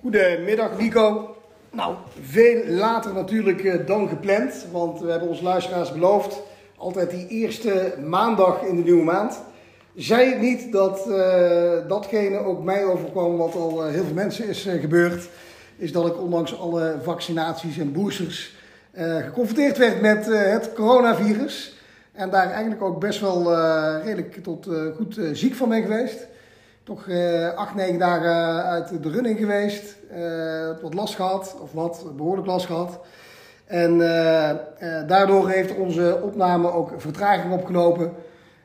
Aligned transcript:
Goedemiddag 0.00 0.78
Nico. 0.78 1.36
Nou, 1.72 1.94
veel 2.20 2.66
later 2.66 3.14
natuurlijk 3.14 3.64
eh, 3.64 3.86
dan 3.86 4.08
gepland, 4.08 4.66
want 4.72 5.00
we 5.00 5.10
hebben 5.10 5.28
onze 5.28 5.42
luisteraars 5.42 5.92
beloofd 5.92 6.42
altijd 6.76 7.10
die 7.10 7.28
eerste 7.28 7.94
maandag 8.06 8.62
in 8.62 8.76
de 8.76 8.82
nieuwe 8.82 9.02
maand. 9.02 9.42
Zij 9.94 10.28
het 10.28 10.40
niet 10.40 10.72
dat 10.72 11.04
uh, 11.08 11.88
datgene 11.88 12.38
ook 12.38 12.62
mij 12.62 12.84
overkwam 12.84 13.36
wat 13.36 13.54
al 13.54 13.86
uh, 13.86 13.92
heel 13.92 14.04
veel 14.04 14.14
mensen 14.14 14.48
is 14.48 14.68
gebeurd, 14.80 15.28
is 15.76 15.92
dat 15.92 16.06
ik 16.06 16.20
ondanks 16.20 16.60
alle 16.60 16.96
vaccinaties 17.02 17.78
en 17.78 17.92
boosters 17.92 18.54
geconfronteerd 18.94 19.78
werd 19.78 20.00
met 20.00 20.26
het 20.26 20.72
coronavirus. 20.72 21.76
En 22.12 22.30
daar 22.30 22.50
eigenlijk 22.50 22.82
ook 22.82 23.00
best 23.00 23.20
wel 23.20 23.54
redelijk 24.02 24.42
tot 24.42 24.68
goed 24.96 25.20
ziek 25.32 25.54
van 25.54 25.68
ben 25.68 25.82
geweest 25.82 26.29
toch 26.96 27.06
uh, 27.06 27.54
acht, 27.54 27.74
negen 27.74 27.98
dagen 27.98 28.64
uit 28.64 29.02
de 29.02 29.10
running 29.10 29.38
geweest. 29.38 29.96
Wat 30.82 30.94
last 30.94 31.14
gehad, 31.14 31.56
of 31.62 31.72
wat, 31.72 32.04
behoorlijk 32.16 32.46
last 32.46 32.66
gehad. 32.66 32.98
En 33.66 33.94
uh, 33.94 34.50
daardoor 35.06 35.48
heeft 35.48 35.76
onze 35.76 36.20
opname 36.22 36.72
ook 36.72 36.92
vertraging 36.96 37.52
opgelopen. 37.52 38.12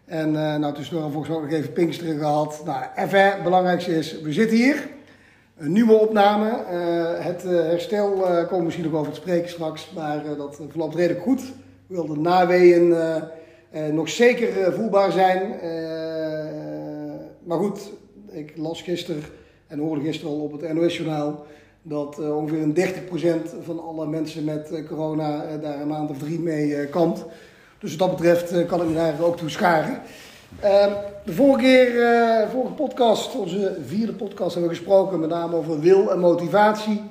En 0.06 0.32
nou, 0.32 0.74
tussendoor 0.74 1.12
volgens 1.12 1.28
mij 1.28 1.38
ook 1.38 1.44
nog 1.44 1.54
even 1.54 1.74
Pinksteren 1.74 2.18
gehad. 2.18 2.62
Nou, 2.66 2.84
even, 2.96 3.26
het 3.26 3.44
belangrijkste 3.44 3.98
is, 3.98 4.22
we 4.22 4.34
zitten 4.34 4.58
hier. 4.58 4.88
Een 5.58 5.72
nieuwe 5.72 5.94
opname. 5.94 6.64
het 7.20 7.44
herstel 7.44 8.12
komen 8.12 8.58
we 8.58 8.64
misschien 8.64 8.86
nog 8.92 9.00
over 9.00 9.12
te 9.12 9.20
spreken 9.20 9.50
straks. 9.50 9.92
Maar 9.96 10.24
dat 10.38 10.62
verloopt 10.70 10.96
redelijk 10.96 11.24
goed. 11.24 11.42
Hoewel 11.88 12.08
de 12.08 12.20
naweeën 12.20 12.96
nog 13.92 14.10
zeker 14.10 14.74
voelbaar 14.74 15.12
zijn. 15.12 15.56
maar 17.44 17.58
goed, 17.58 17.90
ik 18.36 18.54
las 18.56 18.82
gisteren 18.82 19.24
en 19.68 19.80
hoorde 19.80 20.02
gisteren 20.02 20.34
al 20.34 20.40
op 20.40 20.52
het 20.52 20.74
NOS-journaal 20.74 21.46
dat 21.82 22.18
uh, 22.20 22.38
ongeveer 22.38 22.62
een 22.62 22.76
30% 23.54 23.64
van 23.64 23.80
alle 23.80 24.08
mensen 24.08 24.44
met 24.44 24.70
uh, 24.72 24.88
corona 24.88 25.46
uh, 25.46 25.62
daar 25.62 25.82
een 25.82 25.88
maand 25.88 26.10
of 26.10 26.18
drie 26.18 26.40
mee 26.40 26.88
kampt. 26.88 27.26
Dus 27.80 27.96
wat 27.96 28.08
dat 28.08 28.18
betreft 28.18 28.66
kan 28.66 28.82
ik 28.82 28.88
me 28.88 28.94
daar 28.94 29.22
ook 29.22 29.38
toe 29.38 29.50
scharen. 29.50 30.02
Ehm, 30.60 30.90
de 31.26 31.34
vorige 31.34 31.60
keer, 31.60 32.48
vorige 32.52 32.74
podcast, 32.74 33.36
onze 33.36 33.78
vierde 33.86 34.14
podcast, 34.14 34.54
hebben 34.54 34.72
we 34.72 34.78
gesproken 34.78 35.20
met 35.20 35.30
name 35.30 35.56
over 35.56 35.80
wil 35.80 36.12
en 36.12 36.20
motivatie, 36.20 37.02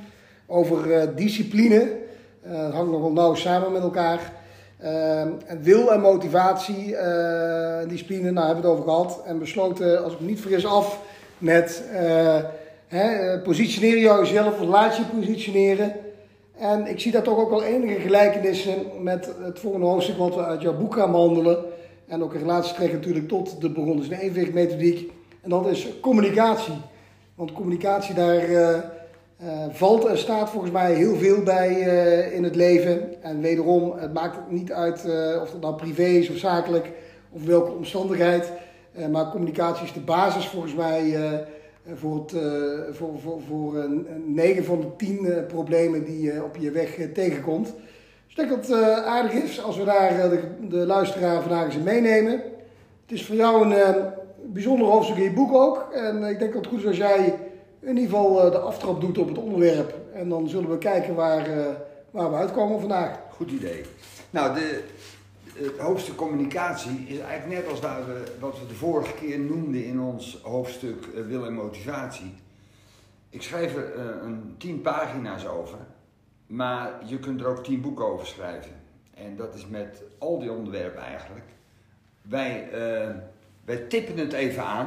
over 0.47 1.09
discipline. 1.15 1.91
dat 2.43 2.73
hangt 2.73 2.93
nogal 2.93 3.13
nauw 3.13 3.35
samen 3.35 3.73
met 3.73 3.83
elkaar. 3.83 4.33
Ehm, 4.79 5.29
wil 5.63 5.93
en 5.93 6.01
motivatie, 6.01 6.97
discipline, 7.89 8.31
nou 8.31 8.47
hebben 8.47 8.65
we 8.65 8.69
het 8.69 8.79
over 8.79 8.91
gehad. 8.91 9.23
En 9.27 9.39
besloten, 9.39 10.05
als 10.05 10.13
ik 10.13 10.21
me 10.21 10.27
niet 10.27 10.41
vergis, 10.41 10.67
af 10.67 11.01
met 11.45 11.83
uh, 11.93 12.37
hè, 12.87 13.39
positioneer 13.39 13.99
jezelf, 13.99 14.61
laat 14.61 14.97
je 14.97 15.03
positioneren. 15.05 15.93
En 16.59 16.87
ik 16.87 17.01
zie 17.01 17.13
daar 17.13 17.23
toch 17.23 17.39
ook 17.39 17.51
wel 17.51 17.63
enige 17.63 18.01
gelijkenissen 18.01 18.75
met 19.01 19.31
het 19.43 19.59
volgende 19.59 19.87
hoofdstuk 19.87 20.17
wat 20.17 20.35
we 20.35 20.45
uit 20.45 20.63
jouw 20.63 20.77
boek 20.77 20.95
gaan 20.95 21.11
behandelen. 21.11 21.59
En 22.07 22.23
ook 22.23 22.35
een 22.35 22.41
relatie 22.41 22.75
trekken 22.75 22.99
natuurlijk 22.99 23.29
tot 23.29 23.61
de 23.61 23.71
begonnen 23.71 24.09
dus 24.09 24.19
evenwichtmethodiek. 24.19 25.13
En 25.41 25.51
dat 25.51 25.67
is 25.67 25.89
communicatie. 26.01 26.75
Want 27.35 27.53
communicatie, 27.53 28.15
daar 28.15 28.51
uh, 28.51 28.59
uh, 28.59 28.79
valt 29.71 30.05
en 30.05 30.19
staat 30.19 30.51
volgens 30.51 30.73
mij 30.73 30.95
heel 30.95 31.17
veel 31.17 31.43
bij 31.43 31.71
in 32.35 32.45
het 32.45 32.57
leven. 32.57 33.23
En 33.23 33.41
wederom, 33.41 33.93
het 33.97 34.13
maakt 34.13 34.39
niet 34.49 34.73
uit 34.73 35.05
of 35.43 35.51
dat 35.51 35.61
nou 35.61 35.75
privé 35.75 36.05
is 36.05 36.31
of 36.31 36.37
zakelijk 36.37 36.91
of 37.31 37.45
welke 37.45 37.73
omstandigheid. 37.73 38.53
Uh, 38.99 39.07
maar 39.07 39.31
communicatie 39.31 39.85
is 39.85 39.93
de 39.93 40.01
basis 40.01 40.47
volgens 40.47 40.75
mij 40.75 41.05
uh, 41.05 41.39
voor, 41.95 42.15
het, 42.15 42.33
uh, 42.33 42.43
voor, 42.91 43.19
voor, 43.21 43.41
voor 43.49 43.89
9 44.25 44.65
van 44.65 44.81
de 44.81 44.97
10 44.97 45.47
problemen 45.47 46.05
die 46.05 46.23
je 46.23 46.45
op 46.45 46.57
je 46.57 46.71
weg 46.71 46.99
tegenkomt. 47.15 47.67
Dus 47.67 48.37
ik 48.37 48.37
denk 48.37 48.49
dat 48.49 48.67
het 48.67 49.05
aardig 49.05 49.33
is 49.33 49.63
als 49.63 49.77
we 49.77 49.85
daar 49.85 50.31
de, 50.31 50.41
de, 50.69 50.77
luisteraar 50.77 51.43
vandaag 51.43 51.65
eens 51.65 51.77
in 51.77 51.83
meenemen. 51.83 52.33
Het 53.03 53.13
is 53.19 53.27
voor 53.27 53.37
jou 53.37 53.75
een 53.75 54.05
bijzonder 54.43 54.87
hoofdstuk 54.87 55.17
in 55.17 55.23
je 55.23 55.33
boek 55.33 55.55
ook. 55.55 55.89
En 55.93 56.25
ik 56.25 56.39
denk 56.39 56.53
dat 56.53 56.65
het 56.65 56.73
goed 56.73 56.81
is 56.81 56.87
als 56.87 56.97
jij 56.97 57.39
in 57.81 57.89
ieder 57.89 58.05
geval 58.05 58.51
de 58.51 58.59
aftrap 58.59 59.01
doet 59.01 59.19
op 59.19 59.29
het 59.29 59.39
onderwerp. 59.39 59.95
En 60.13 60.29
dan 60.29 60.49
zullen 60.49 60.71
we 60.71 60.79
kijken 60.79 61.15
waar, 61.15 61.49
waar 62.11 62.31
we 62.31 62.37
uitkomen 62.37 62.81
vandaag. 62.81 63.19
Goed 63.31 63.51
idee. 63.51 63.83
Nou, 64.31 64.55
de, 64.55 64.83
het 65.55 65.79
hoofdstuk 65.79 66.17
communicatie 66.17 67.05
is 67.07 67.19
eigenlijk 67.19 67.63
net 67.63 67.71
als 67.71 67.81
waar 67.81 68.07
we, 68.07 68.25
wat 68.41 68.59
we 68.59 68.67
de 68.67 68.75
vorige 68.75 69.15
keer 69.15 69.39
noemden 69.39 69.85
in 69.85 70.01
ons 70.01 70.39
hoofdstuk 70.43 71.07
uh, 71.07 71.27
wil 71.27 71.47
en 71.47 71.55
motivatie. 71.55 72.35
Ik 73.31 73.43
schrijf 73.43 73.77
er 73.77 73.97
uh, 73.97 74.05
een 74.23 74.55
tien 74.59 74.81
pagina's 74.81 75.47
over, 75.47 75.79
maar 76.47 76.93
je 77.05 77.19
kunt 77.19 77.41
er 77.41 77.47
ook 77.47 77.65
tien 77.65 77.81
boeken 77.81 78.05
over 78.05 78.27
schrijven. 78.27 78.73
En 79.15 79.37
dat 79.37 79.55
is 79.55 79.67
met 79.67 80.03
al 80.19 80.39
die 80.39 80.53
onderwerpen 80.53 81.03
eigenlijk. 81.03 81.45
Wij, 82.23 82.69
wij 83.65 83.77
tippen 83.77 84.19
het 84.19 84.33
even 84.33 84.65
aan 84.65 84.87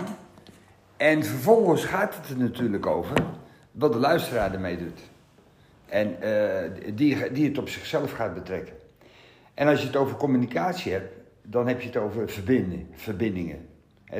en 0.97 1.23
vervolgens 1.23 1.85
gaat 1.85 2.15
het 2.15 2.29
er 2.29 2.37
natuurlijk 2.37 2.85
over 2.85 3.23
wat 3.71 3.93
de 3.93 3.99
luisteraar 3.99 4.53
ermee 4.53 4.77
doet. 4.77 4.99
En 5.85 6.17
die, 6.95 7.31
die 7.31 7.47
het 7.47 7.57
op 7.57 7.69
zichzelf 7.69 8.11
gaat 8.11 8.33
betrekken. 8.33 8.73
En 9.57 9.67
als 9.67 9.81
je 9.81 9.87
het 9.87 9.95
over 9.95 10.15
communicatie 10.15 10.91
hebt, 10.91 11.13
dan 11.41 11.67
heb 11.67 11.81
je 11.81 11.87
het 11.87 11.97
over 11.97 12.29
verbinden, 12.29 12.87
verbindingen. 12.93 13.67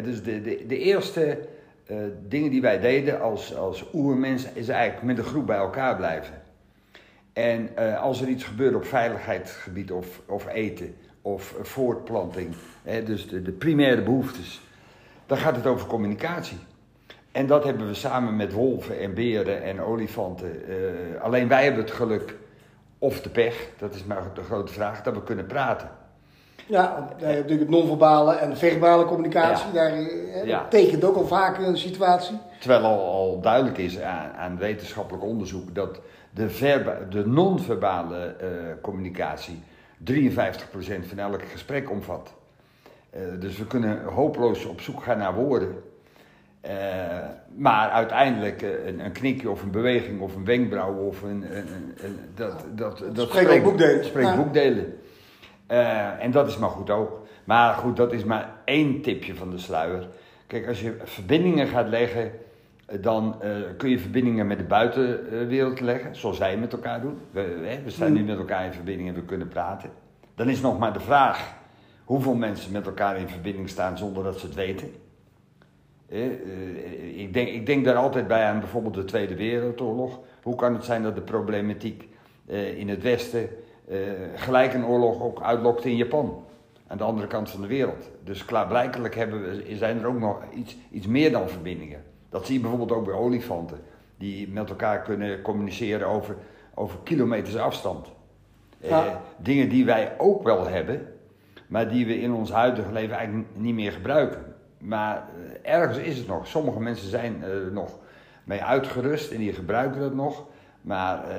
dus 0.04 0.24
de, 0.24 0.42
de, 0.42 0.64
de 0.68 0.78
eerste 0.78 1.48
uh, 1.88 1.98
dingen 2.28 2.52
die 2.52 2.62
wij 2.62 2.80
deden 2.80 3.22
als, 3.22 3.56
als 3.56 3.86
oermens 3.94 4.46
is 4.54 4.68
eigenlijk 4.68 5.06
met 5.06 5.18
een 5.18 5.32
groep 5.32 5.46
bij 5.46 5.58
elkaar 5.58 5.96
blijven. 5.96 6.42
En 7.34 7.70
uh, 7.80 8.02
als 8.02 8.22
er 8.22 8.28
iets 8.28 8.44
gebeurt 8.44 8.76
op 8.76 8.86
veiligheidsgebied 8.86 9.92
of, 9.92 10.22
of 10.26 10.48
eten 10.48 10.96
of 11.22 11.56
voortplanting, 11.62 12.56
dus 13.06 13.28
de, 13.28 13.42
de 13.42 13.52
primaire 13.52 14.02
behoeftes, 14.02 14.62
dan 15.26 15.38
gaat 15.38 15.56
het 15.56 15.66
over 15.66 15.88
communicatie. 15.88 16.60
En 17.32 17.48
dat 17.48 17.64
hebben 17.64 17.88
we 17.88 17.94
samen 17.94 18.36
met 18.36 18.54
wolven 18.54 19.00
en 19.00 19.14
beren 19.14 19.64
en 19.64 19.82
olifanten. 19.82 20.52
Uh, 20.70 21.22
alleen 21.22 21.48
wij 21.48 21.64
hebben 21.64 21.82
het 21.82 21.92
geluk 21.92 22.36
of 23.00 23.22
de 23.22 23.30
pech, 23.30 23.70
dat 23.78 23.96
is 23.96 24.04
maar 24.04 24.24
de 24.34 24.44
grote 24.44 24.74
vraag, 24.74 25.02
dat 25.02 25.14
we 25.14 25.24
kunnen 25.24 25.46
praten. 25.46 25.90
Ja, 26.68 27.10
je 27.18 27.26
hebt 27.26 27.36
natuurlijk 27.36 27.60
het 27.60 27.70
non-verbale 27.70 28.34
en 28.34 28.50
de 28.50 28.56
verbale 28.56 29.06
communicatie. 29.06 29.72
Daar 29.72 29.94
ja. 30.46 30.68
tekent 30.68 31.04
ook 31.04 31.16
al 31.16 31.28
vaak 31.28 31.58
een 31.58 31.78
situatie. 31.78 32.38
Terwijl 32.60 32.84
al, 32.84 33.00
al 33.00 33.42
duidelijk 33.42 33.78
is 33.78 34.00
aan, 34.00 34.32
aan, 34.32 34.58
wetenschappelijk 34.58 35.24
onderzoek 35.24 35.76
dat 35.76 36.00
de, 36.34 37.06
de 37.10 37.28
non-verbale 37.28 38.36
uh, 38.42 38.48
communicatie 38.82 39.64
53% 40.12 40.14
van 41.02 41.18
elk 41.18 41.42
gesprek 41.52 41.92
omvat. 41.92 42.34
Uh, 43.16 43.22
dus 43.40 43.58
we 43.58 43.68
kunnen 43.68 44.04
hopeloos 44.04 44.66
op 44.66 44.82
zoek 44.82 45.04
gaan 45.04 45.18
naar 45.18 45.34
woorden. 45.34 45.76
Uh, 46.68 46.74
maar 47.56 47.90
uiteindelijk 47.90 48.62
een, 48.62 49.06
een, 49.06 49.12
knikje 49.12 49.50
of 49.50 49.62
een 49.62 49.72
beweging 49.72 50.22
of 50.22 50.36
een 50.36 50.46
wenkbrauw 50.46 50.94
of 50.94 51.22
een. 51.22 51.58
een, 51.58 51.68
een 52.04 52.20
dat, 52.36 52.66
dat, 52.76 53.00
dat 53.14 53.28
spreekt 53.28 53.46
spreekt 53.46 53.64
boekdelen. 53.64 54.06
Spreekt 54.06 54.28
ja. 54.28 54.36
boekdelen. 54.36 54.94
Uh, 55.72 56.24
en 56.24 56.32
dat 56.32 56.48
is 56.48 56.58
maar 56.58 56.70
goed 56.70 56.90
ook. 56.90 57.28
Maar 57.44 57.74
goed, 57.74 57.98
dat 57.98 58.14
is 58.14 58.24
maar 58.24 58.50
één 58.66 59.02
tipje 59.02 59.36
van 59.36 59.50
de 59.50 59.58
sluier. 59.58 60.08
Kijk, 60.48 60.68
als 60.68 60.82
je 60.82 60.98
verbindingen 61.04 61.68
gaat 61.68 61.88
leggen, 61.88 62.32
dan 63.02 63.36
uh, 63.44 63.52
kun 63.78 63.90
je 63.90 64.00
verbindingen 64.00 64.48
met 64.48 64.58
de 64.58 64.64
buitenwereld 64.64 65.80
leggen, 65.80 66.16
zoals 66.16 66.38
wij 66.38 66.58
met 66.58 66.74
elkaar 66.74 67.02
doen. 67.02 67.18
We, 67.32 67.80
we 67.84 67.90
staan 67.90 68.14
nu 68.14 68.24
met 68.24 68.38
elkaar 68.38 68.66
in 68.66 68.74
verbinding 68.74 69.10
en 69.10 69.16
we 69.16 69.24
kunnen 69.24 69.48
praten. 69.48 69.90
Dan 70.36 70.50
is 70.50 70.62
nog 70.62 70.80
maar 70.80 70.94
de 70.94 71.00
vraag 71.00 71.54
hoeveel 72.04 72.36
mensen 72.36 72.72
met 72.72 72.86
elkaar 72.86 73.18
in 73.18 73.30
verbinding 73.30 73.70
staan 73.70 73.98
zonder 73.98 74.24
dat 74.24 74.40
ze 74.40 74.46
het 74.46 74.56
weten. 74.56 74.92
Uh, 76.10 77.20
ik, 77.20 77.34
denk, 77.34 77.48
ik 77.48 77.66
denk 77.66 77.86
daar 77.86 77.96
altijd 77.96 78.28
bij 78.28 78.44
aan 78.44 78.60
bijvoorbeeld 78.60 78.94
de 78.94 79.06
Tweede 79.06 79.36
Wereldoorlog. 79.36 80.20
Hoe 80.44 80.56
kan 80.56 80.74
het 80.74 80.86
zijn 80.86 81.04
dat 81.04 81.16
de 81.16 81.22
problematiek 81.22 82.08
uh, 82.46 82.78
in 82.78 82.90
het 82.90 83.04
Westen 83.04 83.50
uh, 83.90 83.98
gelijk 84.36 84.74
een 84.74 84.86
oorlog 84.86 85.22
ook 85.22 85.42
uitlokte 85.42 85.90
in 85.90 85.96
Japan? 85.96 86.44
Aan 86.88 86.98
de 86.98 87.04
andere 87.04 87.28
kant 87.28 87.50
van 87.50 87.62
de 87.62 87.68
wereld. 87.68 88.10
Dus 88.24 88.46
klaarblijkelijk 88.46 89.16
hebben 89.16 89.42
we, 89.42 89.76
zijn 89.76 90.00
er 90.00 90.08
ook 90.08 90.20
nog 90.20 90.40
iets, 90.54 90.78
iets 90.92 91.08
meer 91.08 91.32
dan 91.32 91.50
verbindingen. 91.50 92.04
Dat 92.30 92.46
zie 92.46 92.56
je 92.56 92.62
bijvoorbeeld 92.62 92.92
ook 92.92 93.06
bij 93.06 93.14
olifanten. 93.14 93.80
Die 94.18 94.50
met 94.50 94.70
elkaar 94.70 95.02
kunnen 95.02 95.42
communiceren 95.42 96.08
over, 96.08 96.36
over 96.74 97.00
kilometers 97.04 97.58
afstand. 97.58 98.08
Ja. 98.80 99.22
dingen 99.38 99.70
die 99.70 99.86
wij 99.86 100.14
ook 100.18 100.44
wel 100.44 100.68
hebben, 100.68 101.14
maar 101.68 101.90
die 101.90 102.06
we 102.06 102.20
in 102.20 102.34
ons 102.34 102.52
huidige 102.52 102.92
leven 102.92 103.16
eigenlijk 103.16 103.48
niet 103.54 103.74
meer 103.74 103.92
gebruiken. 103.92 104.47
Maar 104.78 105.24
uh, 105.38 105.74
ergens 105.74 105.98
is 105.98 106.18
het 106.18 106.28
nog. 106.28 106.48
Sommige 106.48 106.80
mensen 106.80 107.10
zijn 107.10 107.44
er 107.44 107.72
nog 107.72 108.00
mee 108.44 108.64
uitgerust 108.64 109.32
en 109.32 109.38
die 109.38 109.54
gebruiken 109.54 110.02
dat 110.02 110.14
nog. 110.14 110.46
Maar 110.82 111.24
uh, 111.28 111.36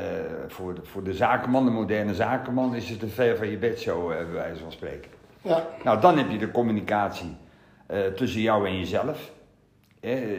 voor, 0.48 0.74
de, 0.74 0.84
voor 0.84 1.02
de 1.02 1.14
zakenman, 1.14 1.64
de 1.64 1.70
moderne 1.70 2.14
zakenman, 2.14 2.74
is 2.74 2.88
het 2.88 3.02
een 3.02 3.10
ver 3.10 3.36
van 3.36 3.48
je 3.48 3.58
bedshow, 3.58 4.10
uh, 4.10 4.16
bij 4.16 4.32
wijze 4.32 4.62
van 4.62 4.72
spreken. 4.72 5.10
Ja. 5.42 5.66
Nou, 5.84 6.00
dan 6.00 6.18
heb 6.18 6.30
je 6.30 6.38
de 6.38 6.50
communicatie 6.50 7.36
tussen 8.14 8.40
jou 8.40 8.66
en 8.66 8.78
jezelf. 8.78 9.30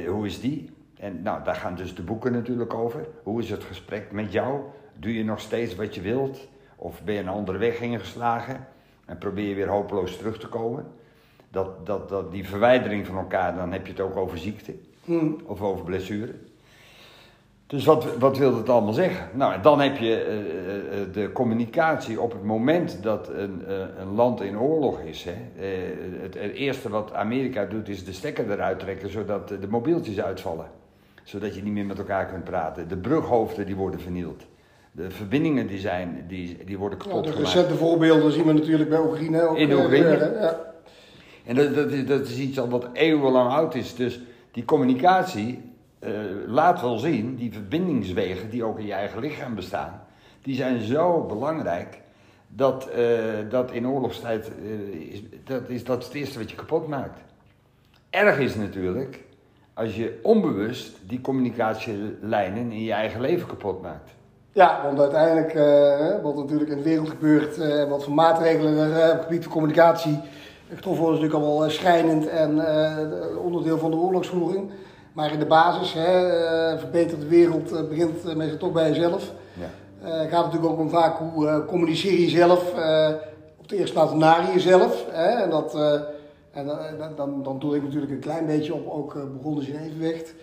hoe 0.08 0.26
is 0.26 0.40
die? 0.40 0.70
En 1.00 1.22
nou, 1.22 1.44
daar 1.44 1.56
gaan 1.56 1.76
dus 1.76 1.96
de 1.96 2.02
boeken 2.02 2.32
natuurlijk 2.32 2.74
over. 2.74 3.08
Hoe 3.24 3.42
is 3.42 3.50
het 3.50 3.64
gesprek 3.64 4.12
met 4.12 4.32
jou? 4.32 4.62
Doe 4.94 5.14
je 5.14 5.24
nog 5.24 5.40
steeds 5.40 5.76
wat 5.76 5.96
je 5.96 6.02
wilt? 6.02 6.48
Of 6.76 7.04
ben 7.04 7.14
je 7.14 7.20
een 7.20 7.28
andere 7.28 7.58
weg 7.58 7.80
ingeslagen? 7.80 8.68
En 9.06 9.18
probeer 9.18 9.48
je 9.48 9.56
weer 9.56 9.68
hopeloos 9.68 10.18
terug 10.18 10.40
te 10.40 10.48
komen? 10.48 10.86
Dat, 11.52 11.86
dat, 11.86 12.10
dat, 12.10 12.32
die 12.32 12.48
verwijdering 12.48 13.06
van 13.06 13.18
elkaar, 13.18 13.56
dan 13.56 13.72
heb 13.72 13.86
je 13.86 13.92
het 13.92 14.02
ook 14.02 14.16
over 14.16 14.38
ziekte. 14.38 14.74
Hmm. 15.06 15.38
Of 15.46 15.62
over 15.62 15.86
blessure. 15.86 16.34
Dus 17.70 17.86
wat, 17.86 18.18
wat 18.18 18.38
wil 18.38 18.56
dat 18.56 18.70
allemaal 18.70 18.94
zeggen? 18.94 19.28
Nou, 19.34 19.62
dan 19.62 19.82
heb 19.82 19.98
je 19.98 20.26
uh, 20.26 21.00
uh, 21.00 21.14
de 21.14 21.32
communicatie 21.32 22.22
op 22.22 22.32
het 22.32 22.44
moment 22.44 23.04
dat 23.04 23.30
een, 23.30 23.64
uh, 23.68 23.78
een 24.00 24.16
land 24.16 24.42
in 24.42 24.60
oorlog 24.60 25.00
is. 25.00 25.24
Hè. 25.24 25.66
Het, 26.22 26.34
het, 26.34 26.54
eerste 26.54 26.90
wat 26.90 27.14
Amerika 27.14 27.66
doet 27.66 27.90
is 27.90 28.06
de 28.06 28.14
stekker 28.14 28.52
eruit 28.52 28.80
trekken 28.80 29.12
zodat 29.12 29.48
de 29.48 29.68
mobieltjes 29.70 30.22
uitvallen. 30.22 30.66
Zodat 31.24 31.56
je 31.56 31.64
niet 31.64 31.74
meer 31.74 31.86
met 31.86 31.98
elkaar 31.98 32.26
kunt 32.26 32.44
praten. 32.44 32.88
De 32.88 32.98
brughoofden 32.98 33.66
die 33.66 33.76
worden 33.76 34.00
vernield. 34.00 34.44
De 34.92 35.10
verbindingen 35.10 35.68
die 35.68 35.80
zijn, 35.80 36.26
die, 36.28 36.58
die 36.66 36.78
worden 36.78 37.00
kapot 37.00 37.26
ja. 37.26 37.32
De 37.32 37.38
recente 37.38 37.76
voorbeelden 37.76 38.32
zien 38.32 38.46
we 38.46 38.54
natuurlijk 38.54 38.90
bij 38.90 39.00
Oekraïne 39.00 39.48
ook. 39.48 39.58
In 39.58 39.74
Oekraïne. 39.74 40.38
Ja. 40.42 40.69
En 41.50 41.56
dat, 41.56 42.08
dat, 42.08 42.28
is, 42.28 42.38
iets 42.38 42.60
al 42.60 42.70
wat 42.70 42.88
eeuwenlang 42.94 43.52
oud 43.52 43.76
is. 43.76 43.96
Dus 43.96 44.20
die 44.52 44.66
communicatie 44.66 45.62
uh, 46.00 46.10
laat 46.48 46.82
wel 46.82 46.98
zien, 46.98 47.36
die 47.36 47.52
verbindingswegen 47.54 48.50
die 48.50 48.64
ook 48.64 48.80
in 48.80 48.86
je 48.86 48.94
eigen 48.94 49.20
lichaam 49.20 49.56
bestaan, 49.56 50.02
die 50.42 50.56
zijn 50.56 50.82
zo 50.82 51.26
belangrijk 51.26 52.02
dat, 52.48 52.90
uh, 52.98 53.06
dat 53.50 53.72
in 53.72 53.88
oorlogstijd, 53.88 54.52
uh, 54.62 55.12
is, 55.12 55.22
dat, 55.44 55.70
is, 55.70 55.84
dat 55.84 56.04
het 56.04 56.14
eerste 56.14 56.40
wat 56.40 56.50
je 56.50 56.56
kapot 56.56 56.88
maakt. 56.88 57.20
Erg 58.10 58.40
is 58.40 58.56
natuurlijk 58.56 59.24
als 59.74 59.96
je 59.96 60.20
onbewust 60.24 60.98
die 61.08 61.22
communicatielijnen 61.22 62.72
in 62.72 62.84
je 62.84 62.94
eigen 62.94 63.22
leven 63.22 63.48
kapot 63.48 63.82
maakt. 63.82 64.12
Ja, 64.52 64.82
want 64.84 65.00
uiteindelijk, 65.00 65.54
wat 66.24 66.36
natuurlijk 66.36 66.70
in 66.70 66.78
de 66.78 66.84
wereld 66.84 67.10
gebeurt, 67.10 67.58
wat 67.88 68.04
voor 68.04 68.14
maatregelen 68.14 68.78
er 68.78 69.12
op 69.12 69.18
het 69.18 69.24
gebied 69.24 69.44
van 69.44 69.52
communicatie 69.52 70.20
getroffen 70.76 71.04
worden, 71.04 71.22
is 71.22 71.26
natuurlijk 71.26 71.52
allemaal 71.52 71.70
schrijnend 71.70 72.28
en 72.28 72.62
onderdeel 73.38 73.78
van 73.78 73.92
de 73.92 73.98
oorlogsvoering. 73.98 74.72
Maar 75.14 75.32
in 75.34 75.40
de 75.40 75.46
basis, 75.46 75.94
hè, 75.94 76.80
verbeterde 76.80 77.28
wereld 77.28 77.90
begint 77.90 78.36
meestal 78.36 78.58
toch 78.58 78.72
bij 78.72 78.90
jezelf. 78.90 79.32
Ja. 79.54 79.70
Gaat 80.28 80.46
natuurlijk 80.46 80.72
ook 80.72 80.80
om 80.80 80.90
vaak 80.90 81.18
hoe 81.18 81.66
communiceer 81.66 82.20
je 82.20 82.30
zelf, 82.30 82.72
op 83.60 83.68
de 83.68 83.78
eerste 83.78 83.94
plaats 83.94 84.14
naar 84.14 84.54
jezelf. 84.54 85.06
Hè, 85.10 85.44
en 85.44 85.50
dat, 85.50 85.76
en 86.52 86.66
dan, 86.98 87.16
dan, 87.16 87.44
dan 87.44 87.60
doe 87.60 87.76
ik 87.76 87.84
natuurlijk 87.84 88.12
een 88.12 88.20
klein 88.20 88.46
beetje 88.46 88.74
op, 88.74 88.90
ook 88.90 89.18
begonnen 89.38 89.68
in 89.68 89.80
evenwicht. 89.80 90.34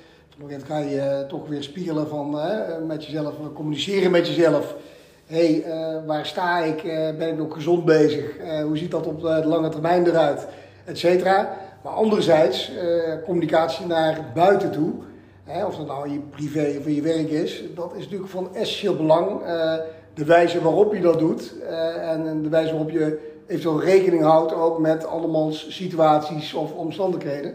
Op 0.43 0.50
een 0.50 0.61
ga 0.61 0.78
je 0.78 1.25
toch 1.28 1.49
weer 1.49 1.62
spiegelen 1.62 2.08
van 2.08 2.38
met 2.87 3.05
jezelf, 3.05 3.34
communiceren 3.55 4.11
met 4.11 4.26
jezelf. 4.26 4.75
Hé, 5.26 5.62
hey, 5.62 6.02
waar 6.06 6.26
sta 6.26 6.58
ik? 6.58 6.82
ben 7.19 7.28
ik 7.28 7.37
nog 7.37 7.55
gezond 7.55 7.84
bezig? 7.84 8.37
hoe 8.64 8.76
ziet 8.76 8.90
dat 8.90 9.06
op 9.06 9.20
de 9.20 9.43
lange 9.46 9.69
termijn 9.69 10.06
eruit? 10.06 10.46
Et 10.84 10.99
cetera. 10.99 11.56
Maar 11.82 11.93
anderzijds, 11.93 12.73
communicatie 13.25 13.87
naar 13.87 14.31
buiten 14.34 14.70
toe, 14.70 14.93
hè, 15.44 15.64
of 15.64 15.76
dat 15.76 15.87
nou 15.87 16.11
je 16.11 16.19
privé 16.19 16.76
of 16.78 16.87
je 16.87 17.02
werk 17.02 17.31
is, 17.31 17.62
dat 17.75 17.93
is 17.96 18.02
natuurlijk 18.02 18.31
van 18.31 18.55
essentieel 18.55 18.96
belang. 18.96 19.40
De 20.14 20.25
wijze 20.25 20.62
waarop 20.62 20.94
je 20.94 21.00
dat 21.00 21.19
doet 21.19 21.55
en 22.00 22.43
de 22.43 22.49
wijze 22.49 22.70
waarop 22.70 22.90
je 22.90 23.19
eventueel 23.46 23.82
rekening 23.82 24.23
houdt 24.23 24.55
ook 24.55 24.78
met 24.78 25.06
andermans 25.06 25.67
situaties 25.76 26.55
of 26.55 26.73
omstandigheden. 26.73 27.55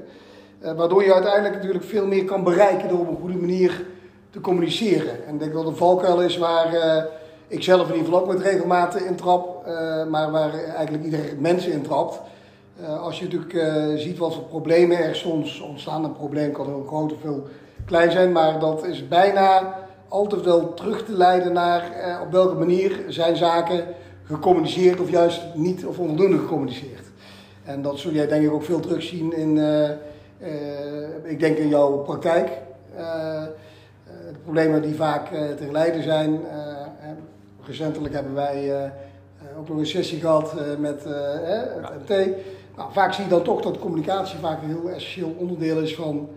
waardoor 0.60 1.04
je 1.04 1.14
uiteindelijk 1.14 1.56
natuurlijk 1.56 1.86
veel 1.86 2.06
meer 2.06 2.26
kan 2.26 2.44
bereiken 2.44 2.90
door 2.90 3.00
op 3.00 3.10
een 3.10 3.22
goede 3.22 3.38
manier 3.38 3.86
te 4.30 4.40
communiceren. 4.40 5.26
En 5.28 5.34
ik 5.34 5.40
denk 5.40 5.54
dat 5.54 5.66
een 5.66 5.76
valkuil 5.76 6.22
is 6.22 6.38
waar 6.38 7.10
ik 7.51 7.63
zelf 7.63 7.88
in 7.88 7.95
ieder 7.95 8.06
geval 8.06 8.21
ook 8.21 8.33
met 8.33 8.42
regelmaat 8.42 8.95
in 8.95 9.15
trap, 9.15 9.65
maar 10.09 10.31
waar 10.31 10.53
eigenlijk 10.53 11.03
ieder 11.03 11.19
mens 11.39 11.65
in 11.65 11.81
trapt. 11.81 12.19
Uh, 12.81 13.01
als 13.01 13.19
je 13.19 13.24
natuurlijk 13.24 13.53
uh, 13.53 13.98
ziet 13.98 14.18
wat 14.18 14.33
voor 14.33 14.44
problemen 14.44 14.98
er 14.98 15.15
soms 15.15 15.59
ontstaan, 15.59 16.03
een 16.03 16.13
probleem 16.13 16.51
kan 16.51 16.65
heel 16.65 16.83
groot 16.88 17.13
of 17.13 17.21
heel 17.21 17.48
klein 17.86 18.12
zijn, 18.12 18.31
maar 18.31 18.59
dat 18.59 18.86
is 18.86 19.07
bijna 19.07 19.75
altijd 20.07 20.42
wel 20.42 20.74
terug 20.74 21.06
te 21.06 21.13
leiden 21.13 21.53
naar 21.53 21.81
uh, 21.81 22.21
op 22.21 22.31
welke 22.31 22.56
manier 22.56 23.00
zijn 23.07 23.36
zaken 23.36 23.86
gecommuniceerd 24.24 25.00
of 25.00 25.09
juist 25.09 25.42
niet 25.53 25.86
of 25.86 26.00
onvoldoende 26.00 26.38
gecommuniceerd. 26.38 27.06
En 27.63 27.81
dat 27.81 28.00
zul 28.00 28.12
jij 28.12 28.27
denk 28.27 28.44
ik 28.44 28.51
ook 28.51 28.63
veel 28.63 28.80
terugzien 28.80 29.33
in, 29.33 29.57
ik 31.24 31.39
denk 31.39 31.57
in 31.57 31.68
jouw 31.68 31.98
praktijk. 31.98 32.50
de 34.06 34.39
problemen 34.44 34.81
die 34.81 34.95
vaak 34.95 35.27
te 35.27 35.63
geleiden 35.65 36.03
zijn. 36.03 36.42
Recentelijk 37.66 38.13
hebben 38.13 38.34
wij 38.34 38.92
ook 39.58 39.68
nog 39.68 39.78
een 39.78 39.86
sessie 39.86 40.19
gehad 40.19 40.54
met 40.80 41.04
het 41.04 42.08
MT. 42.08 42.30
Nou, 42.75 42.94
vaak 42.94 43.13
zie 43.13 43.24
je 43.24 43.30
dan 43.30 43.44
toch 43.44 43.62
dat 43.62 43.80
communicatie 43.80 44.40
vaak 44.40 44.62
een 44.62 44.69
heel 44.69 44.90
essentieel 44.90 45.36
onderdeel 45.38 45.80
is 45.80 45.96
van 45.96 46.30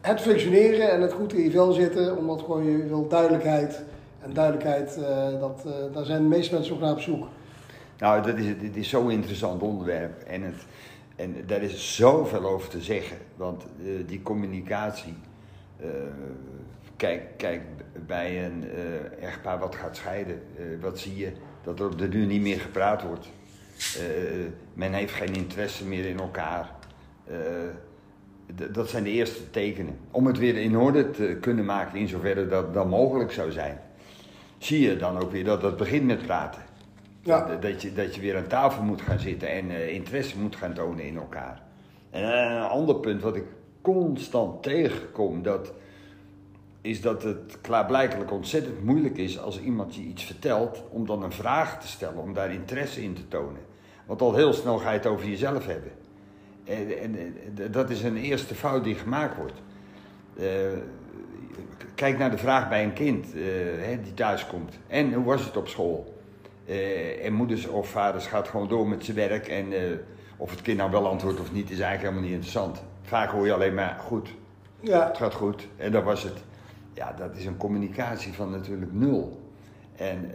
het 0.00 0.20
functioneren 0.20 0.90
en 0.90 1.00
het 1.00 1.12
goed 1.12 1.32
in 1.32 1.42
je 1.42 1.50
vel 1.50 1.72
zitten, 1.72 2.16
omdat 2.16 2.40
gewoon 2.40 2.64
je 2.64 2.86
wil 2.86 3.08
duidelijkheid. 3.08 3.82
En 4.20 4.32
duidelijkheid, 4.32 4.98
dat, 5.40 5.64
daar 5.92 6.04
zijn 6.04 6.22
de 6.22 6.28
meeste 6.28 6.54
mensen 6.54 6.74
ook 6.74 6.80
naar 6.80 6.92
op 6.92 7.00
zoek. 7.00 7.26
Nou, 7.98 8.22
dat 8.22 8.38
is, 8.38 8.58
dit 8.60 8.76
is 8.76 8.88
zo'n 8.88 9.10
interessant 9.10 9.62
onderwerp 9.62 10.22
en, 10.22 10.42
het, 10.42 10.66
en 11.16 11.34
daar 11.46 11.62
is 11.62 11.96
zoveel 11.96 12.44
over 12.44 12.68
te 12.68 12.80
zeggen. 12.80 13.16
Want 13.36 13.62
die 14.06 14.22
communicatie, 14.22 15.14
kijk, 16.98 17.22
kijk 17.36 17.62
bij 18.06 18.44
een 18.44 18.64
echtpaar 19.20 19.58
wat 19.58 19.74
gaat 19.74 19.96
scheiden, 19.96 20.42
wat 20.80 20.98
zie 20.98 21.16
je? 21.16 21.32
Dat 21.62 21.80
er 21.80 21.86
op 21.86 21.98
de 21.98 22.08
duur 22.08 22.26
niet 22.26 22.42
meer 22.42 22.60
gepraat 22.60 23.02
wordt. 23.02 23.28
Uh, 23.96 24.02
men 24.74 24.92
heeft 24.92 25.14
geen 25.14 25.34
interesse 25.34 25.84
meer 25.86 26.04
in 26.04 26.18
elkaar. 26.18 26.70
Dat 28.70 28.88
zijn 28.88 29.04
de 29.04 29.10
eerste 29.10 29.50
tekenen. 29.50 29.98
Om 30.10 30.26
het 30.26 30.38
weer 30.38 30.56
in 30.56 30.76
orde 30.76 31.10
te 31.10 31.36
kunnen 31.40 31.64
maken, 31.64 31.98
in 31.98 32.08
zoverre 32.08 32.48
dat 32.48 32.74
dat 32.74 32.88
mogelijk 32.88 33.32
zou 33.32 33.52
zijn. 33.52 33.80
Zie 34.58 34.80
je 34.80 34.96
dan 34.96 35.18
ook 35.18 35.30
weer 35.30 35.44
dat 35.44 35.62
het 35.62 35.76
begint 35.76 36.04
met 36.04 36.22
praten. 36.26 36.62
Ja. 37.22 37.46
Dat, 37.46 37.62
dat, 37.62 37.82
je, 37.82 37.92
dat 37.92 38.14
je 38.14 38.20
weer 38.20 38.36
aan 38.36 38.46
tafel 38.46 38.82
moet 38.82 39.02
gaan 39.02 39.18
zitten 39.18 39.48
en 39.48 39.90
interesse 39.92 40.38
moet 40.38 40.56
gaan 40.56 40.72
tonen 40.72 41.04
in 41.04 41.16
elkaar. 41.16 41.62
En 42.10 42.22
een 42.22 42.62
ander 42.62 42.96
punt 42.96 43.22
wat 43.22 43.36
ik 43.36 43.44
constant 43.82 44.62
tegenkom, 44.62 45.42
dat 45.42 45.72
is 46.80 47.00
dat 47.00 47.22
het 47.22 47.58
klaarblijkelijk 47.60 48.32
ontzettend 48.32 48.84
moeilijk 48.84 49.16
is 49.16 49.38
als 49.38 49.60
iemand 49.60 49.94
je 49.94 50.02
iets 50.02 50.24
vertelt, 50.24 50.82
om 50.90 51.06
dan 51.06 51.22
een 51.22 51.32
vraag 51.32 51.80
te 51.80 51.86
stellen, 51.86 52.22
om 52.22 52.34
daar 52.34 52.52
interesse 52.52 53.02
in 53.02 53.14
te 53.14 53.28
tonen. 53.28 53.60
Want 54.06 54.22
al 54.22 54.34
heel 54.34 54.52
snel 54.52 54.78
ga 54.78 54.90
je 54.90 54.96
het 54.98 55.06
over 55.06 55.28
jezelf 55.28 55.66
hebben. 55.66 55.92
En, 56.64 56.98
en, 56.98 57.16
en 57.56 57.70
dat 57.70 57.90
is 57.90 58.02
een 58.02 58.16
eerste 58.16 58.54
fout 58.54 58.84
die 58.84 58.94
gemaakt 58.94 59.36
wordt. 59.36 59.62
Uh, 60.40 60.46
kijk 61.94 62.18
naar 62.18 62.30
de 62.30 62.38
vraag 62.38 62.68
bij 62.68 62.84
een 62.84 62.92
kind 62.92 63.34
uh, 63.34 63.42
hè, 63.78 64.00
die 64.02 64.14
thuis 64.14 64.46
komt. 64.46 64.78
En 64.86 65.12
hoe 65.12 65.24
was 65.24 65.44
het 65.44 65.56
op 65.56 65.68
school? 65.68 66.14
Uh, 66.66 67.24
en 67.24 67.32
moeders 67.32 67.66
of 67.66 67.88
vaders 67.88 68.26
gaat 68.26 68.48
gewoon 68.48 68.68
door 68.68 68.88
met 68.88 69.04
zijn 69.04 69.16
werk. 69.16 69.48
En 69.48 69.66
of 70.36 70.50
het 70.50 70.62
kind 70.62 70.78
nou 70.78 70.90
wel 70.90 71.08
antwoordt 71.08 71.40
of 71.40 71.52
niet, 71.52 71.70
is 71.70 71.80
eigenlijk 71.80 72.00
helemaal 72.00 72.22
niet 72.22 72.32
interessant. 72.32 72.82
Vaak 73.02 73.30
hoor 73.30 73.46
je 73.46 73.52
alleen 73.52 73.74
maar 73.74 73.96
goed. 74.00 74.28
Ja. 74.80 75.06
Het 75.06 75.16
gaat 75.16 75.34
goed. 75.34 75.68
En 75.76 75.92
dat 75.92 76.04
was 76.04 76.22
het. 76.22 76.46
Ja, 76.98 77.14
dat 77.18 77.36
is 77.36 77.46
een 77.46 77.56
communicatie 77.56 78.32
van 78.32 78.50
natuurlijk 78.50 78.92
nul. 78.92 79.40
En 79.96 80.30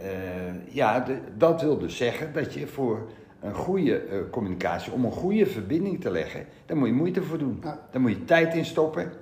ja, 0.68 1.00
de, 1.00 1.18
dat 1.36 1.62
wil 1.62 1.78
dus 1.78 1.96
zeggen 1.96 2.32
dat 2.32 2.54
je 2.54 2.66
voor 2.66 3.08
een 3.40 3.54
goede 3.54 4.08
uh, 4.08 4.18
communicatie, 4.30 4.92
om 4.92 5.04
een 5.04 5.12
goede 5.12 5.46
verbinding 5.46 6.00
te 6.00 6.10
leggen, 6.10 6.46
daar 6.66 6.76
moet 6.76 6.88
je 6.88 6.94
moeite 6.94 7.22
voor 7.22 7.38
doen. 7.38 7.60
Ja. 7.62 7.78
Daar 7.90 8.00
moet 8.00 8.10
je 8.10 8.24
tijd 8.24 8.54
in 8.54 8.64
stoppen. 8.64 9.12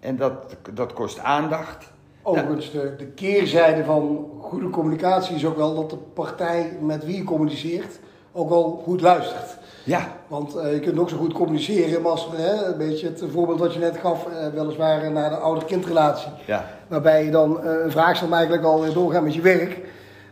En 0.00 0.16
dat, 0.16 0.56
dat 0.74 0.92
kost 0.92 1.18
aandacht. 1.18 1.92
Overigens, 2.22 2.70
de, 2.70 2.94
de 2.96 3.06
keerzijde 3.06 3.84
van 3.84 4.28
goede 4.40 4.70
communicatie 4.70 5.34
is 5.34 5.46
ook 5.46 5.56
wel 5.56 5.74
dat 5.74 5.90
de 5.90 5.96
partij 5.96 6.78
met 6.82 7.04
wie 7.04 7.16
je 7.16 7.24
communiceert 7.24 7.98
ook 8.32 8.48
wel 8.48 8.80
goed 8.84 9.00
luistert. 9.00 9.57
Ja. 9.88 10.12
Want 10.26 10.56
uh, 10.56 10.72
je 10.72 10.80
kunt 10.80 10.98
ook 10.98 11.08
zo 11.08 11.16
goed 11.16 11.32
communiceren, 11.32 12.02
maar 12.02 12.10
als 12.10 12.28
hè, 12.36 12.66
een 12.66 12.78
beetje 12.78 13.06
het 13.06 13.22
voorbeeld 13.30 13.58
wat 13.58 13.72
je 13.72 13.78
net 13.78 13.96
gaf, 13.96 14.26
uh, 14.26 14.48
weliswaar 14.54 15.10
naar 15.10 15.30
de 15.30 15.36
ouder-kindrelatie. 15.36 16.30
Ja. 16.46 16.64
Waarbij 16.88 17.24
je 17.24 17.30
dan 17.30 17.60
uh, 17.64 17.70
een 17.84 17.90
vraag 17.90 18.16
stelt, 18.16 18.30
maar 18.30 18.38
eigenlijk 18.38 18.68
alweer 18.68 18.92
doorgaan 18.92 19.24
met 19.24 19.34
je 19.34 19.40
werk. 19.40 19.78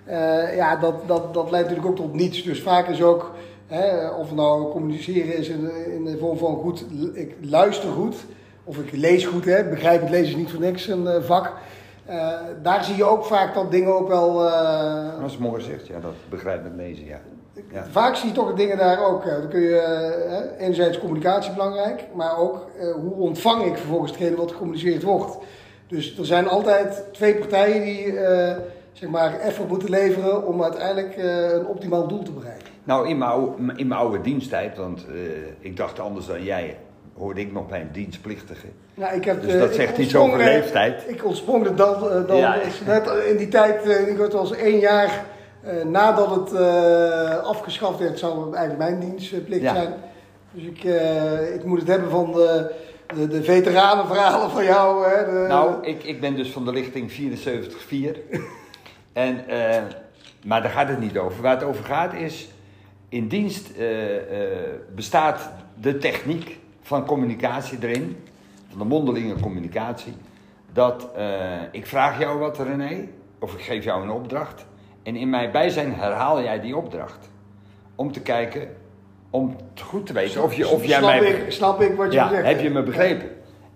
Uh, 0.09 0.57
ja, 0.57 0.77
dat, 0.77 0.95
dat, 1.07 1.35
dat 1.35 1.51
leidt 1.51 1.69
natuurlijk 1.69 2.01
ook 2.01 2.07
tot 2.07 2.15
niets. 2.15 2.43
Dus 2.43 2.63
vaak 2.63 2.89
is 2.89 3.03
ook, 3.03 3.33
hè, 3.67 4.09
of 4.09 4.35
nou 4.35 4.71
communiceren 4.71 5.37
is 5.37 5.49
in, 5.49 5.71
in 5.93 6.05
de 6.05 6.19
vorm 6.19 6.39
van 6.39 6.55
goed, 6.57 6.85
ik 7.13 7.37
luister 7.41 7.91
goed, 7.91 8.17
of 8.65 8.79
ik 8.79 8.93
lees 8.93 9.27
goed, 9.27 9.45
hè, 9.45 9.65
begrijp 9.65 10.01
het 10.01 10.11
lezen 10.11 10.29
is 10.29 10.37
niet 10.37 10.51
voor 10.51 10.61
niks 10.61 10.87
een 10.87 11.05
uh, 11.05 11.23
vak. 11.23 11.53
Uh, 12.09 12.31
daar 12.63 12.85
zie 12.85 12.97
je 12.97 13.05
ook 13.05 13.25
vaak 13.25 13.55
dat 13.55 13.71
dingen 13.71 13.95
ook 13.95 14.09
wel. 14.09 14.35
dat 15.21 15.31
is 15.31 15.39
mooi 15.39 15.63
gezegd, 15.63 15.87
ja, 15.87 16.01
dat 16.01 16.15
begrijp 16.29 16.65
het 16.65 16.75
lezen, 16.77 17.05
ja. 17.05 17.21
Ja. 17.73 17.85
Vaak 17.91 18.17
zie 18.17 18.29
je 18.29 18.35
toch 18.35 18.55
dingen 18.55 18.77
daar 18.77 19.07
ook. 19.07 19.25
eh, 19.25 19.33
Dan 19.39 19.49
kun 19.49 19.61
je 19.61 19.79
eh, 19.79 20.65
enerzijds 20.65 20.99
communicatie 20.99 21.53
belangrijk, 21.53 22.05
maar 22.15 22.39
ook 22.39 22.67
eh, 22.81 22.93
hoe 22.93 23.15
ontvang 23.15 23.65
ik 23.65 23.77
vervolgens 23.77 24.11
hetgene 24.11 24.37
wat 24.37 24.51
gecommuniceerd 24.53 25.03
wordt. 25.03 25.37
Dus 25.89 26.19
er 26.19 26.27
zijn 26.27 26.49
altijd 26.49 27.05
twee 27.13 27.35
partijen 27.35 27.83
die 27.85 28.19
eh, 28.21 28.57
zeg 28.93 29.09
maar 29.09 29.39
effort 29.41 29.69
moeten 29.69 29.91
leveren 29.91 30.47
om 30.47 30.63
uiteindelijk 30.63 31.17
eh, 31.17 31.53
een 31.53 31.67
optimaal 31.67 32.07
doel 32.09 32.23
te 32.23 32.33
bereiken. 32.33 32.67
Nou, 32.85 33.09
in 33.09 33.19
mijn 33.19 33.31
oude, 33.31 33.53
in 33.77 33.87
mijn 33.89 34.01
oude 34.01 34.21
diensttijd, 34.21 34.77
want 34.77 35.07
eh, 35.09 35.15
ik 35.59 35.77
dacht 35.77 36.01
anders 36.01 36.27
dan 36.27 36.43
jij, 36.43 36.77
hoorde 37.17 37.41
ik 37.41 37.53
nog 37.53 37.67
bij 37.67 37.81
een 37.81 37.93
dienstplichtige. 37.93 38.67
Ja, 38.95 39.11
ik 39.11 39.25
heb, 39.25 39.43
Dus 39.43 39.59
dat 39.59 39.75
zegt 39.75 39.99
iets 39.99 40.17
over 40.17 40.39
leeftijd. 40.39 41.05
Ik 41.07 41.25
ontsprong 41.25 41.67
er 41.67 41.77
dan, 41.77 42.25
dan 42.27 42.37
Ja. 42.37 42.57
net 42.87 43.11
in 43.31 43.37
die 43.37 43.49
tijd, 43.49 43.89
ik 44.09 44.19
het 44.19 44.33
was 44.33 44.53
één 44.53 44.79
jaar 44.79 45.25
nadat 45.85 46.35
het 46.35 46.53
eh, 46.53 47.37
afgeschaft 47.39 47.99
werd, 47.99 48.19
zou 48.19 48.47
het 48.47 48.55
eigenlijk 48.55 48.91
mijn 48.91 49.11
dienstplicht 49.11 49.63
Ja. 49.63 49.75
zijn. 49.75 49.95
Dus 50.51 50.63
ik, 50.65 50.85
eh, 50.85 51.55
ik 51.55 51.65
moet 51.65 51.79
het 51.79 51.89
hebben 51.89 52.11
van 52.11 52.33
de, 52.33 52.75
de, 53.15 53.29
de 53.29 53.43
veteranenverhalen 53.43 54.51
van 54.51 54.65
jou. 54.65 55.07
Hè, 55.09 55.25
de, 55.25 55.47
Nou, 55.49 55.85
ik, 55.87 56.05
ik 56.05 56.21
ben 56.21 56.37
dus 56.37 56.51
van 56.51 56.65
de 56.65 56.73
lichting 56.73 57.11
74-4. 57.13 58.19
en, 59.13 59.49
eh, 59.49 59.83
maar 60.45 60.63
daar 60.63 60.71
gaat 60.71 60.89
het 60.89 61.01
niet 61.01 61.19
over. 61.19 61.43
Waar 61.43 61.55
het 61.55 61.65
over 61.65 61.85
gaat 61.85 62.15
is, 62.15 62.49
in 63.09 63.29
dienst 63.29 63.71
eh, 63.77 64.17
eh, 64.17 64.59
bestaat 64.95 65.51
de 65.81 65.99
techniek 65.99 66.59
van 66.83 67.05
communicatie 67.07 67.79
erin, 67.81 68.17
van 68.69 68.79
de 68.79 68.85
mondelinge 68.85 69.41
communicatie, 69.41 70.13
dat 70.73 71.09
eh, 71.17 71.53
ik 71.73 71.87
vraag 71.87 72.19
jou 72.21 72.39
wat 72.39 72.59
René, 72.59 73.09
of 73.39 73.55
ik 73.55 73.61
geef 73.61 73.85
jou 73.85 74.03
een 74.03 74.11
opdracht, 74.11 74.67
en 75.07 75.17
in 75.17 75.31
mijn 75.31 75.51
bijzijn 75.51 75.95
herhaal 75.95 76.43
jij 76.43 76.61
die 76.61 76.77
opdracht. 76.77 77.29
Om 77.95 78.13
te 78.13 78.21
kijken, 78.21 78.69
om 79.31 79.57
goed 79.83 80.07
te 80.07 80.13
weten 80.13 80.43
of, 80.43 80.55
je, 80.55 80.69
of 80.69 80.85
jij 80.85 80.99
snap 80.99 81.11
mij... 81.11 81.31
ik, 81.31 81.51
snap 81.51 81.81
ik 81.81 81.95
wat 81.95 82.13
je 82.13 82.19
Ja, 82.19 82.29
zegt. 82.29 82.47
heb 82.47 82.61
je 82.61 82.71
me 82.71 82.83
begrepen? 82.83 83.29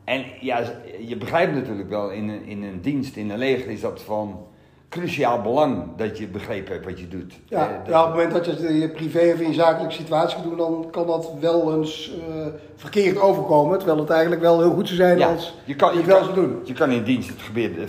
En 0.05 0.25
ja, 0.41 0.63
je 1.01 1.17
begrijpt 1.17 1.55
natuurlijk 1.55 1.89
wel, 1.89 2.11
in 2.11 2.29
een, 2.29 2.45
in 2.45 2.63
een 2.63 2.81
dienst, 2.81 3.17
in 3.17 3.31
een 3.31 3.39
leger 3.39 3.71
is 3.71 3.81
dat 3.81 4.03
van 4.03 4.47
cruciaal 4.91 5.41
belang 5.41 5.85
dat 5.97 6.19
je 6.19 6.27
begrepen 6.29 6.73
hebt 6.73 6.85
wat 6.85 7.01
je 7.01 7.09
doet. 7.09 7.35
Ja, 7.45 7.69
Eh, 7.69 7.77
dat- 7.79 7.87
ja, 7.87 8.01
op 8.01 8.07
het 8.07 8.15
moment 8.15 8.33
dat 8.33 8.45
je 8.45 8.51
het 8.51 8.61
in 8.61 8.77
je 8.79 8.89
privé 8.89 9.33
of 9.35 9.41
in 9.41 9.49
je 9.49 9.55
zakelijke 9.55 9.95
situatie 9.95 10.43
doen, 10.43 10.57
dan 10.57 10.89
kan 10.91 11.07
dat 11.07 11.31
wel 11.41 11.75
eens 11.77 12.13
eh, 12.29 12.47
verkeerd 12.77 13.19
overkomen. 13.19 13.79
Terwijl 13.79 13.99
het 14.01 14.11
eigenlijk 14.11 14.41
wel 14.43 14.61
heel 14.61 14.71
goed 14.71 14.87
zou 14.87 14.97
zijn 15.01 15.19
ja, 15.19 15.29
als 15.33 15.55
je 15.65 15.77
kan, 15.77 15.89
je 15.89 15.95
je, 15.95 16.01
het 16.01 16.11
wel 16.11 16.17
kan, 16.25 16.35
zou 16.35 16.47
doen. 16.47 16.61
je 16.65 16.73
kan 16.73 16.91
in 16.91 17.03
dienst 17.03 17.29
het, 17.29 17.41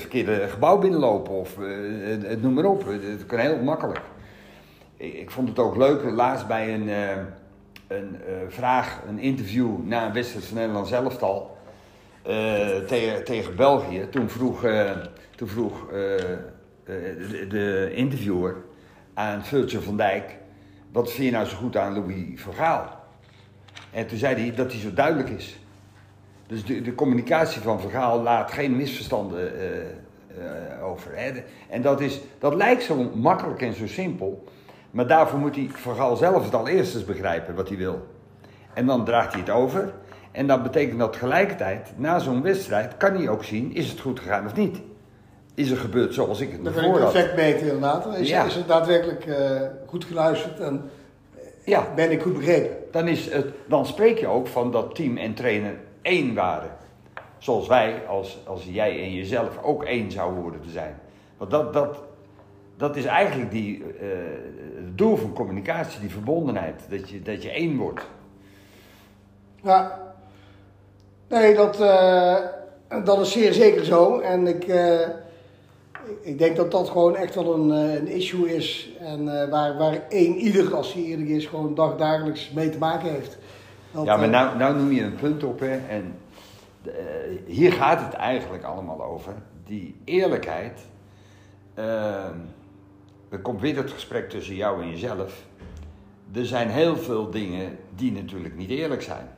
verkeerde 0.02 0.48
gebouw 0.48 0.78
binnenlopen 0.78 1.34
of 1.34 1.58
eh, 1.58 1.66
het, 2.10 2.28
het 2.28 2.42
noem 2.42 2.54
maar 2.54 2.66
op. 2.66 2.86
Het, 2.88 3.04
het 3.04 3.26
kan 3.26 3.40
heel 3.40 3.58
makkelijk. 3.58 4.02
Ik, 4.98 5.14
ik 5.14 5.32
vond 5.32 5.50
het 5.50 5.60
ook 5.60 5.76
leuk, 5.78 6.04
laatst 6.12 6.48
bij 6.48 6.74
een, 6.74 6.88
een 7.88 8.18
vraag, 8.48 9.00
een 9.08 9.20
interview 9.20 9.70
na 9.84 10.06
een 10.06 10.14
wedstrijd 10.14 10.46
van 10.46 10.58
Nederland 10.58 10.88
zelftal 10.88 11.58
eh, 12.24 12.68
tegen, 13.24 13.56
België. 13.56 14.08
Toen 14.12 14.30
vroeg, 14.30 14.66
toen 15.36 15.48
vroeg 15.48 15.86
de, 16.92 17.46
de 17.50 17.92
interviewer 17.94 18.56
aan 19.14 19.46
Virgil 19.46 19.82
van 19.82 19.98
Dijk: 19.98 20.38
wat 20.92 21.12
vind 21.12 21.26
je 21.26 21.32
nou 21.32 21.46
zo 21.46 21.58
goed 21.58 21.78
aan 21.78 21.94
Louis 21.94 22.42
van 22.42 22.54
Gaal? 22.54 23.00
En 23.92 24.08
toen 24.08 24.18
zei 24.18 24.36
hij 24.36 24.56
dat 24.56 24.72
hij 24.72 24.82
zo 24.82 24.94
duidelijk 24.94 25.30
is. 25.30 25.60
Dus 26.48 26.66
de, 26.66 26.96
communicatie 26.96 27.62
van 27.62 27.82
Van 27.82 27.92
Gaal 27.92 28.22
laat 28.22 28.52
geen 28.52 28.76
misverstanden 28.76 29.60
eh, 29.60 29.80
eh, 29.80 30.86
over. 30.86 31.12
Hè. 31.16 31.32
En 31.70 31.82
dat, 31.82 32.02
is, 32.02 32.22
dat 32.40 32.56
lijkt 32.56 32.84
zo 32.84 33.12
makkelijk 33.16 33.62
en 33.62 33.74
zo 33.74 33.88
simpel. 33.88 34.44
Maar 34.92 35.08
daarvoor 35.08 35.40
moet 35.40 35.56
hij 35.56 35.70
Van 35.74 35.96
Gaal 35.96 36.16
zelf 36.16 36.44
het 36.44 36.56
al 36.56 36.68
eerst 36.68 36.96
eens 36.96 37.06
begrijpen 37.06 37.56
wat 37.56 37.68
hij 37.68 37.78
wil. 37.78 38.08
En 38.74 38.86
dan 38.86 39.06
draagt 39.06 39.32
hij 39.32 39.42
het 39.42 39.50
over. 39.50 39.94
En 40.32 40.48
dat 40.48 40.64
betekent 40.64 41.00
dat 41.00 41.14
tegelijkertijd, 41.14 41.94
na 41.96 42.20
zo'n 42.20 42.42
wedstrijd, 42.42 42.98
kan 42.98 43.16
hij 43.16 43.30
ook 43.30 43.44
zien, 43.44 43.76
is 43.76 43.90
het 43.90 44.00
goed 44.00 44.20
gegaan 44.20 44.46
of 44.46 44.56
niet? 44.56 44.82
Is 45.62 45.72
er 45.72 45.78
gebeurd 45.78 46.14
zoals 46.14 46.40
ik 46.40 46.52
het 46.52 46.58
me 46.58 46.64
Dan 46.64 46.74
kan 46.74 46.84
je 46.84 46.90
voor 46.90 46.98
het 47.00 47.06
had? 47.08 47.16
effect 47.16 47.36
meten 47.36 47.62
inderdaad. 47.66 48.18
Is, 48.18 48.30
Ja. 48.30 48.44
is 48.46 48.56
het 48.56 48.68
daadwerkelijk 48.68 49.26
eh, 49.26 49.62
goed 49.86 50.06
geluisterd 50.06 50.60
en 50.60 50.90
Ja, 51.66 51.88
ben 51.96 52.12
ik 52.12 52.22
goed 52.22 52.34
begrepen? 52.38 52.78
dan, 52.92 53.08
is 53.08 53.30
het, 53.32 53.46
dan 53.68 53.86
spreek 53.86 54.18
je 54.18 54.28
ook 54.28 54.48
van 54.48 54.72
dat 54.72 54.96
team 54.96 55.18
en 55.18 55.34
trainer 55.34 55.76
één 56.02 56.34
waren. 56.34 56.70
Zoals 57.38 57.68
wij, 57.68 58.02
als, 58.08 58.38
als 58.46 58.64
jij 58.72 59.02
en 59.04 59.14
jezelf 59.14 59.64
ook 59.64 59.84
één 59.84 60.12
zouden 60.12 60.42
worden 60.42 60.62
te 60.62 60.70
zijn. 60.70 61.00
Want 61.38 61.52
dat, 61.52 61.74
dat, 61.74 61.98
dat 62.78 62.96
is 62.96 63.06
eigenlijk 63.06 63.52
die, 63.52 63.84
eh, 64.00 64.08
het 64.76 64.98
doel 64.98 65.16
van 65.16 65.34
communicatie, 65.34 66.00
die 66.00 66.10
verbondenheid. 66.10 66.82
Dat 66.90 67.10
je, 67.10 67.22
dat 67.22 67.44
je 67.44 67.52
één 67.52 67.78
wordt. 67.78 68.02
Ja. 69.64 70.00
Nee, 71.30 71.56
dat, 71.56 71.80
eh, 71.82 72.36
dat 73.04 73.20
is 73.20 73.32
zeer 73.32 73.54
zeker 73.54 73.86
zo. 73.86 74.20
En 74.20 74.48
ik, 74.48 74.64
eh, 74.68 75.00
ik 76.22 76.38
denk 76.38 76.56
dat 76.56 76.72
dat 76.72 76.90
gewoon 76.90 77.16
echt 77.16 77.36
wel 77.36 77.54
een, 77.54 77.72
eh, 77.72 77.96
een 77.96 78.08
issue 78.08 78.56
is. 78.56 78.90
En 79.00 79.42
eh, 79.42 79.50
waar, 79.50 79.78
waar 79.78 80.08
één 80.10 80.36
ieder, 80.36 80.76
als 80.76 80.94
hij 80.94 81.04
eerlijk 81.04 81.30
is, 81.30 81.46
gewoon 81.46 81.76
dagdagelijks 81.76 82.52
mee 82.52 82.70
te 82.70 82.78
maken 82.78 83.12
heeft. 83.12 83.38
Dat, 83.92 84.06
ja, 84.06 84.16
maar 84.16 84.26
eh, 84.26 84.32
nou, 84.32 84.58
nou 84.58 84.76
noem 84.76 84.92
je 84.92 85.04
een 85.04 85.16
punt 85.16 85.44
op. 85.44 85.60
Hè, 85.60 85.78
en 85.78 86.16
hier 87.46 87.72
gaat 87.72 88.02
het 88.02 88.14
eigenlijk 88.14 88.64
allemaal 88.64 89.04
over. 89.04 89.34
Die 89.66 89.96
eerlijkheid. 90.06 90.80
ehm, 91.74 92.38
er 93.30 93.40
komt 93.40 93.62
weer 93.62 93.76
het 93.76 93.92
gesprek 93.92 94.30
tussen 94.30 94.56
jou 94.56 94.82
en 94.82 94.90
jezelf. 94.90 95.46
Er 96.34 96.46
zijn 96.46 96.70
heel 96.70 96.98
veel 96.98 97.30
dingen 97.30 97.78
die 97.96 98.12
natuurlijk 98.12 98.56
niet 98.56 98.70
eerlijk 98.70 99.02
zijn. 99.02 99.30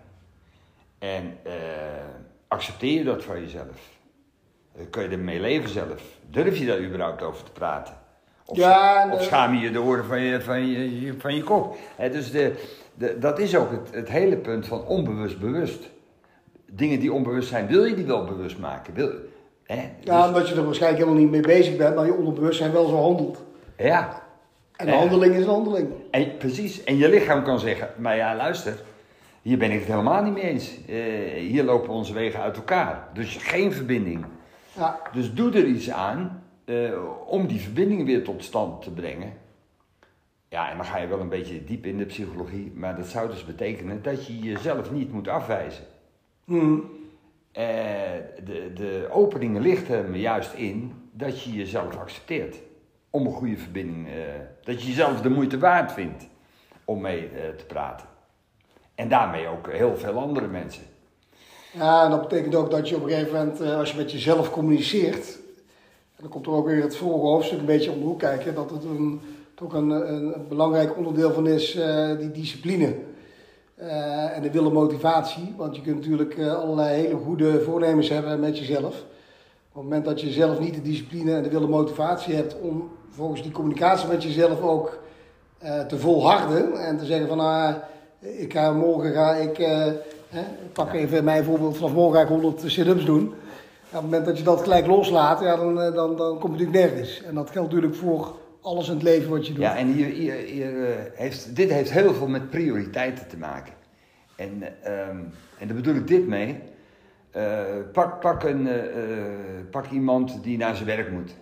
En 1.00 1.38
accepteer 2.48 2.98
je 2.98 3.03
dat 3.03 3.24
van 3.24 3.41
jezelf? 3.41 3.92
Eh, 4.75 4.84
Kun 4.89 5.03
je 5.03 5.10
ermee 5.10 5.39
leven 5.39 5.70
zelf? 5.70 6.01
Durf 6.30 6.58
je 6.58 6.65
daar 6.65 6.80
überhaupt 6.82 7.22
over 7.24 7.44
te 7.44 7.51
praten? 7.51 7.94
Of, 8.46 8.58
Ja, 8.58 9.03
en, 9.03 9.12
of 9.12 9.20
eh, 9.20 9.25
schaam 9.25 9.53
je 9.53 9.60
je 9.60 9.72
de 9.72 9.82
oren 9.82 10.06
van 10.06 10.22
je, 10.22 10.42
van 10.42 10.68
je, 10.68 11.13
van 11.18 11.36
je 11.36 11.44
kop? 11.44 11.77
Dus 12.12 12.32
de, 12.32 12.53
de, 12.94 13.18
dat 13.20 13.39
is 13.39 13.56
ook 13.56 13.72
het, 13.72 13.89
het 13.96 14.10
hele 14.10 14.36
punt 14.38 14.68
van 14.68 14.86
onbewust 14.86 15.39
bewust. 15.39 15.89
Dingen 16.72 17.00
die 17.00 17.13
onbewust 17.13 17.50
zijn, 17.50 17.68
wil 17.68 17.84
je 17.86 17.96
die 17.96 18.06
wel 18.06 18.24
bewust 18.24 18.58
maken? 18.58 18.94
Wil, 18.94 19.10
hè? 19.63 19.89
Ja, 20.00 20.18
Dus- 20.20 20.27
omdat 20.27 20.50
je 20.50 20.56
er 20.56 20.65
waarschijnlijk 20.65 21.03
helemaal 21.03 21.24
niet 21.24 21.32
mee 21.32 21.42
bezig 21.58 21.77
bent, 21.77 21.96
maar 21.96 22.06
je 22.06 22.13
onderbewustzijn 22.13 22.72
wel 22.72 22.88
zo 22.88 22.96
handelt. 23.01 23.44
ja. 23.77 24.22
En 24.74 24.86
de 24.86 24.92
Ja. 24.92 24.98
handeling 24.98 25.36
is 25.36 25.44
een 25.44 25.50
handeling. 25.50 25.88
En, 26.12 26.38
precies. 26.38 26.84
En 26.84 26.98
je 26.98 27.10
lichaam 27.10 27.44
kan 27.44 27.60
zeggen, 27.60 27.89
maar 27.98 28.15
ja, 28.15 28.36
luister, 28.36 28.74
hier 29.42 29.58
ben 29.58 29.72
ik 29.72 29.80
het 29.80 29.88
helemaal 29.88 30.24
niet 30.24 30.34
mee 30.34 30.44
eens. 30.44 30.72
Eh, 30.88 30.96
hier 31.39 31.63
lopen 31.63 31.89
onze 31.89 32.13
wegen 32.13 32.42
uit 32.42 32.56
elkaar. 32.56 33.08
Dus 33.13 33.36
geen 33.38 33.74
verbinding. 33.74 34.25
Ja, 34.75 35.00
Dus 35.13 35.34
doe 35.34 35.51
er 35.51 35.65
iets 35.65 35.89
aan 35.89 36.44
eh, 36.65 36.92
om 37.25 37.48
die 37.48 37.60
verbinding 37.60 38.06
weer 38.06 38.24
tot 38.24 38.44
stand 38.44 38.82
te 38.82 38.92
brengen. 38.92 39.34
Ja, 40.50 40.70
en 40.70 40.77
dan 40.77 40.86
ga 40.86 40.98
je 40.98 41.08
wel 41.08 41.20
een 41.20 41.30
beetje 41.30 41.63
diep 41.63 41.86
in 41.86 41.98
de 41.98 42.06
psychologie, 42.06 42.72
maar 42.75 42.96
dat 42.96 43.08
zou 43.08 43.30
dus 43.30 43.46
betekenen 43.46 44.01
dat 44.01 44.27
je 44.27 44.39
jezelf 44.39 44.92
niet 44.92 45.12
moet 45.12 45.27
afwijzen. 45.27 45.84
Hm. 46.46 46.80
Eh, 47.51 47.63
de, 48.44 48.72
de 48.74 49.08
opening 49.12 49.60
ligt 49.60 49.89
er 49.89 50.15
juist 50.15 50.53
in 50.53 50.94
dat 51.12 51.44
je 51.44 51.51
jezelf 51.51 51.98
accepteert. 51.98 52.58
Om 53.10 53.25
een 53.25 53.34
goede 53.34 53.58
verbinding, 53.58 54.08
eh, 54.08 54.13
dat 54.63 54.82
je 54.82 54.88
jezelf 54.88 55.22
de 55.22 55.30
moeite 55.30 55.58
waard 55.58 55.92
vindt 55.92 56.27
om 56.86 57.01
mee 57.01 57.30
te 57.58 57.65
praten. 57.65 58.08
En 58.96 59.10
daarmee 59.10 59.48
ook 59.48 59.72
heel 59.72 59.98
veel 59.98 60.20
andere 60.20 60.48
mensen. 60.48 60.84
Ja, 61.74 62.03
en 62.03 62.10
dat 62.10 62.22
betekent 62.22 62.56
ook 62.56 62.72
dat 62.72 62.89
je 62.89 62.96
op 62.96 63.03
een 63.03 63.10
gegeven 63.10 63.38
moment, 63.38 63.62
eh, 63.62 63.77
als 63.77 63.92
je 63.92 63.98
met 63.98 64.12
jezelf 64.12 64.51
communiceert, 64.51 65.39
en 66.15 66.22
dan 66.22 66.30
komt 66.30 66.46
er 66.46 66.51
ook 66.51 66.65
weer 66.65 66.82
het 66.82 66.96
vorige 66.96 67.25
hoofdstuk 67.25 67.60
een 67.60 67.65
beetje 67.65 67.92
om 67.92 68.00
de 68.00 68.06
hoek 68.06 68.20
kijken, 68.20 68.56
dat 68.56 68.70
het 68.70 68.84
een, 68.84 69.22
toch 69.56 69.74
een, 69.74 69.89
een, 69.89 70.34
belangrijk 70.50 70.98
onderdeel 70.98 71.34
van 71.34 71.48
is, 71.48 71.75
eh, 71.75 72.18
die 72.18 72.32
discipline. 72.32 72.96
Eh, 73.75 74.36
en 74.36 74.42
de 74.42 74.51
wil 74.51 74.65
en 74.65 74.74
motivatie, 74.74 75.53
want 75.58 75.75
je 75.75 75.82
kunt 75.82 75.96
natuurlijk 75.96 76.39
allerlei 76.39 77.01
hele 77.01 77.15
goede 77.15 77.62
voornemens 77.62 78.10
hebben 78.10 78.39
met 78.39 78.58
jezelf. 78.58 78.96
Op 78.96 79.82
het 79.82 79.84
moment 79.84 80.06
dat 80.06 80.22
je 80.22 80.32
zelf 80.32 80.60
niet 80.60 80.74
de 80.74 80.82
discipline 80.82 81.36
en 81.36 81.44
de 81.44 81.50
wil 81.50 81.63
en 81.63 81.70
motivatie 81.70 82.36
hebt 82.36 82.60
om 82.60 82.92
volgens 83.10 83.44
die 83.44 83.51
communicatie 83.51 84.08
met 84.08 84.24
jezelf 84.24 84.62
ook 84.62 85.01
te 85.88 85.98
volharden 85.98 86.74
en 86.74 86.98
te 86.98 87.06
zeggen 87.06 87.27
van 87.27 87.39
ah, 87.39 87.75
ik 88.20 88.53
ga 88.53 88.72
morgen 88.72 89.13
ga 89.13 89.36
ik, 89.36 89.58
ik 90.39 90.73
pak 90.73 90.93
even 90.93 91.23
mijn 91.23 91.43
voorbeeld, 91.43 91.77
vanaf 91.77 91.93
morgen 91.93 92.15
ga 92.15 92.21
ik 92.21 92.27
100 92.27 92.63
sit-ups 92.65 93.05
doen. 93.05 93.27
Op 93.27 93.33
het 93.89 94.01
moment 94.01 94.25
dat 94.25 94.37
je 94.37 94.43
dat 94.43 94.61
gelijk 94.61 94.87
loslaat, 94.87 95.39
ja, 95.39 95.55
dan, 95.55 95.81
eh, 95.81 95.93
dan, 95.93 96.17
dan 96.17 96.39
kom 96.39 96.55
je 96.55 96.57
natuurlijk 96.57 96.91
nergens. 96.91 97.23
En 97.23 97.35
dat 97.35 97.49
geldt 97.49 97.69
natuurlijk 97.69 97.95
voor 97.95 98.35
alles 98.61 98.87
in 98.87 98.93
het 98.93 99.03
leven 99.03 99.29
wat 99.29 99.47
je 99.47 99.53
doet. 99.53 99.63
Ja, 99.63 99.77
en 99.77 99.87
hier, 99.87 100.07
hier, 100.45 100.89
eh, 100.89 100.95
heeft, 101.13 101.55
dit 101.55 101.69
heeft 101.69 101.91
heel 101.91 102.13
veel 102.13 102.27
met 102.27 102.49
prioriteiten 102.49 103.27
te 103.27 103.37
maken. 103.37 103.73
En, 104.35 104.63
ehm, 104.83 105.17
en 105.59 105.67
daar 105.67 105.75
bedoel 105.75 105.95
ik 105.95 106.07
dit 106.07 106.27
mee. 106.27 106.59
Eh, 107.31 107.61
pak, 107.93 108.19
pak, 108.19 108.43
een, 108.43 108.69
pak 109.71 109.89
iemand 109.89 110.43
die 110.43 110.57
naar 110.57 110.75
zijn 110.75 110.87
werk 110.87 111.11
moet. 111.11 111.35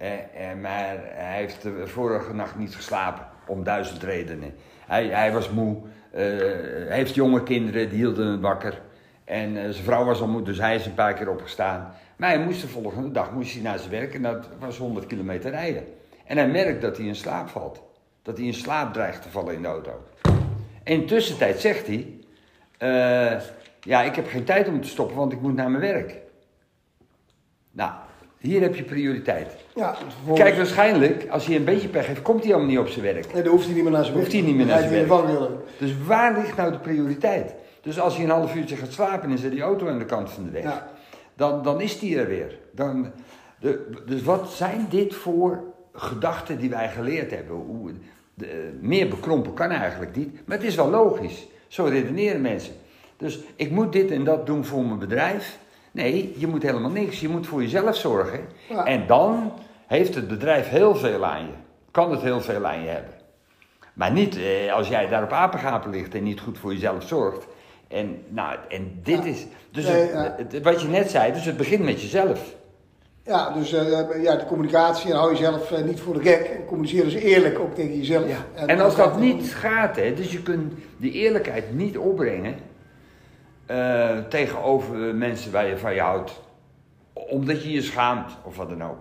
Eh, 0.00 0.54
maar 0.60 0.96
hij 1.02 1.36
heeft 1.36 1.62
de 1.62 1.86
vorige 1.86 2.34
nacht 2.34 2.56
niet 2.56 2.74
geslapen. 2.74 3.28
om 3.46 3.64
duizend 3.64 4.02
redenen. 4.02 4.54
Hij, 4.86 5.06
hij 5.06 5.32
was 5.32 5.50
moe, 5.50 5.76
heeft 6.88 7.14
jonge 7.14 7.42
kinderen, 7.42 7.88
die 7.88 7.98
hielden 7.98 8.26
hem 8.26 8.40
wakker. 8.40 8.80
En 9.30 9.56
eh, 9.56 9.62
zijn 9.70 9.84
vrouw 9.84 10.04
was 10.04 10.20
al 10.20 10.28
moe, 10.28 10.42
dus 10.42 10.58
hij 10.58 10.74
is 10.74 10.86
een 10.86 10.94
paar 10.94 11.14
keer 11.14 11.30
opgestaan. 11.30 11.94
Maar 12.16 12.28
hij 12.28 12.44
moest 12.44 12.60
de 12.60 12.68
volgende 12.68 13.10
dag 13.10 13.32
moest 13.32 13.52
hij 13.52 13.62
naar 13.62 13.78
zijn 13.78 13.90
werk 13.90 14.14
en 14.14 14.22
dat 14.22 14.48
was 14.58 14.78
100 14.78 15.06
kilometer 15.06 15.50
rijden. 15.50 15.84
En 16.24 16.36
hij 16.36 16.48
merkt 16.48 16.82
dat 16.82 16.96
hij 16.96 17.06
in 17.06 17.14
slaap 17.16 17.48
valt. 17.48 17.82
Dat 18.22 18.36
hij 18.36 18.46
in 18.46 18.54
slaap 18.54 18.92
dreigt 18.92 19.22
te 19.22 19.30
vallen 19.30 19.54
in 19.54 19.62
de 19.62 19.68
auto. 19.68 20.04
In 20.84 21.06
tussentijd 21.06 21.60
zegt 21.60 21.86
hij: 21.86 22.18
eh, 22.78 23.40
Ja, 23.80 24.02
ik 24.02 24.14
heb 24.14 24.28
geen 24.28 24.44
tijd 24.44 24.68
om 24.68 24.80
te 24.80 24.88
stoppen, 24.88 25.16
want 25.16 25.32
ik 25.32 25.40
moet 25.40 25.54
naar 25.54 25.70
mijn 25.70 25.92
werk. 25.92 26.16
Nou, 27.70 27.92
hier 28.40 28.60
heb 28.60 28.74
je 28.74 28.82
prioriteit. 28.82 29.56
Ja, 29.74 29.94
vervolgens- 29.96 30.40
Kijk, 30.40 30.56
waarschijnlijk, 30.56 31.26
als 31.30 31.46
hij 31.46 31.56
een 31.56 31.64
beetje 31.64 31.88
pech 31.88 32.06
heeft, 32.06 32.22
komt 32.22 32.38
hij 32.38 32.46
helemaal 32.46 32.68
niet 32.70 32.78
op 32.78 32.88
zijn 32.88 33.04
werk. 33.04 33.32
Nee, 33.32 33.42
dan 33.42 33.52
hoeft 33.52 33.64
hij 33.64 33.74
niet 33.74 33.82
meer 33.82 33.92
naar 33.92 34.04
zijn 34.04 34.16
Hoeft 34.16 34.32
werk. 34.32 34.44
hij 34.44 34.52
niet 34.54 34.56
meer 34.66 34.74
naar 34.74 34.88
zijn 34.88 35.06
vangrail. 35.06 35.64
Dus 35.78 35.92
waar 36.06 36.38
ligt 36.38 36.56
nou 36.56 36.72
de 36.72 36.78
prioriteit? 36.78 37.54
Dus 37.82 38.00
als 38.00 38.14
hij 38.16 38.24
een 38.24 38.30
half 38.30 38.54
uurtje 38.54 38.76
gaat 38.76 38.92
slapen 38.92 39.30
en 39.30 39.38
zet 39.38 39.50
die 39.50 39.60
auto 39.62 39.88
aan 39.88 39.98
de 39.98 40.04
kant 40.04 40.30
van 40.30 40.44
de 40.44 40.50
weg, 40.50 40.62
Ja. 40.62 40.88
dan, 41.34 41.62
dan 41.62 41.80
is 41.80 41.98
die 41.98 42.18
er 42.18 42.26
weer. 42.28 42.58
Dan, 42.72 43.10
de, 43.60 43.86
dus 44.06 44.22
wat 44.22 44.50
zijn 44.52 44.86
dit 44.90 45.14
voor 45.14 45.62
gedachten 45.92 46.58
die 46.58 46.70
wij 46.70 46.88
geleerd 46.88 47.30
hebben? 47.30 47.56
Hoe, 47.56 47.90
de, 48.34 48.78
meer 48.80 49.08
bekrompen 49.08 49.54
kan 49.54 49.70
eigenlijk 49.70 50.16
niet, 50.16 50.40
maar 50.46 50.56
het 50.56 50.66
is 50.66 50.74
wel 50.74 50.90
logisch. 50.90 51.46
Zo 51.68 51.84
redeneren 51.84 52.40
mensen. 52.40 52.72
Dus 53.16 53.38
ik 53.56 53.70
moet 53.70 53.92
dit 53.92 54.10
en 54.10 54.24
dat 54.24 54.46
doen 54.46 54.64
voor 54.64 54.84
mijn 54.84 54.98
bedrijf. 54.98 55.58
Nee, 55.92 56.34
je 56.36 56.46
moet 56.46 56.62
helemaal 56.62 56.90
niks. 56.90 57.20
Je 57.20 57.28
moet 57.28 57.46
voor 57.46 57.62
jezelf 57.62 57.96
zorgen. 57.96 58.40
Ja. 58.68 58.84
En 58.84 59.06
dan 59.06 59.52
heeft 59.86 60.14
het 60.14 60.28
bedrijf 60.28 60.68
heel 60.68 60.94
veel 60.94 61.24
aan 61.24 61.42
je. 61.42 61.52
Kan 61.90 62.10
het 62.10 62.20
heel 62.20 62.40
veel 62.40 62.66
aan 62.66 62.82
je 62.82 62.88
hebben. 62.88 63.12
Maar 63.94 64.12
niet 64.12 64.36
eh, 64.36 64.72
als 64.72 64.88
jij 64.88 65.08
daar 65.08 65.22
op 65.22 65.32
apengapen 65.32 65.90
ligt 65.90 66.14
en 66.14 66.22
niet 66.22 66.40
goed 66.40 66.58
voor 66.58 66.72
jezelf 66.72 67.06
zorgt. 67.06 67.46
En, 67.88 68.22
nou, 68.28 68.56
en 68.68 69.00
dit 69.02 69.24
Ja. 69.24 69.30
is. 69.30 69.46
Dus 69.70 69.84
Nee, 69.86 69.94
het- 70.00 70.10
ja. 70.12 70.34
het- 70.50 70.62
wat 70.62 70.82
je 70.82 70.88
net 70.88 71.10
zei, 71.10 71.32
dus 71.32 71.44
het 71.44 71.56
begint 71.56 71.84
met 71.84 72.00
jezelf. 72.02 72.54
Ja, 73.24 73.50
dus 73.50 73.72
eh, 73.72 74.22
ja, 74.22 74.36
de 74.36 74.44
communicatie, 74.46 75.10
en 75.10 75.16
hou 75.16 75.30
jezelf 75.30 75.72
eh, 75.72 75.82
niet 75.84 76.00
voor 76.00 76.14
de 76.14 76.20
gek. 76.22 76.40
En 76.46 76.64
communiceer 76.66 77.04
dus 77.04 77.14
eerlijk 77.14 77.58
ook 77.58 77.74
tegen 77.74 77.96
jezelf. 77.96 78.26
En 78.66 78.80
als 78.80 78.96
dat 78.96 79.18
niet 79.18 79.54
gaat, 79.54 79.96
hè, 79.96 80.14
dus 80.14 80.32
je 80.32 80.42
kunt 80.42 80.72
die 80.96 81.12
eerlijkheid 81.12 81.74
niet 81.74 81.98
opbrengen 81.98 82.54
eh, 83.70 84.18
tegenover 84.28 84.96
mensen 85.14 85.52
waar 85.52 85.66
je 85.66 85.78
van 85.78 85.94
je 85.94 86.00
houdt, 86.00 86.40
omdat 87.12 87.62
je 87.62 87.70
je 87.72 87.82
schaamt 87.82 88.36
of 88.44 88.56
wat 88.56 88.68
dan 88.68 88.82
ook. 88.84 88.98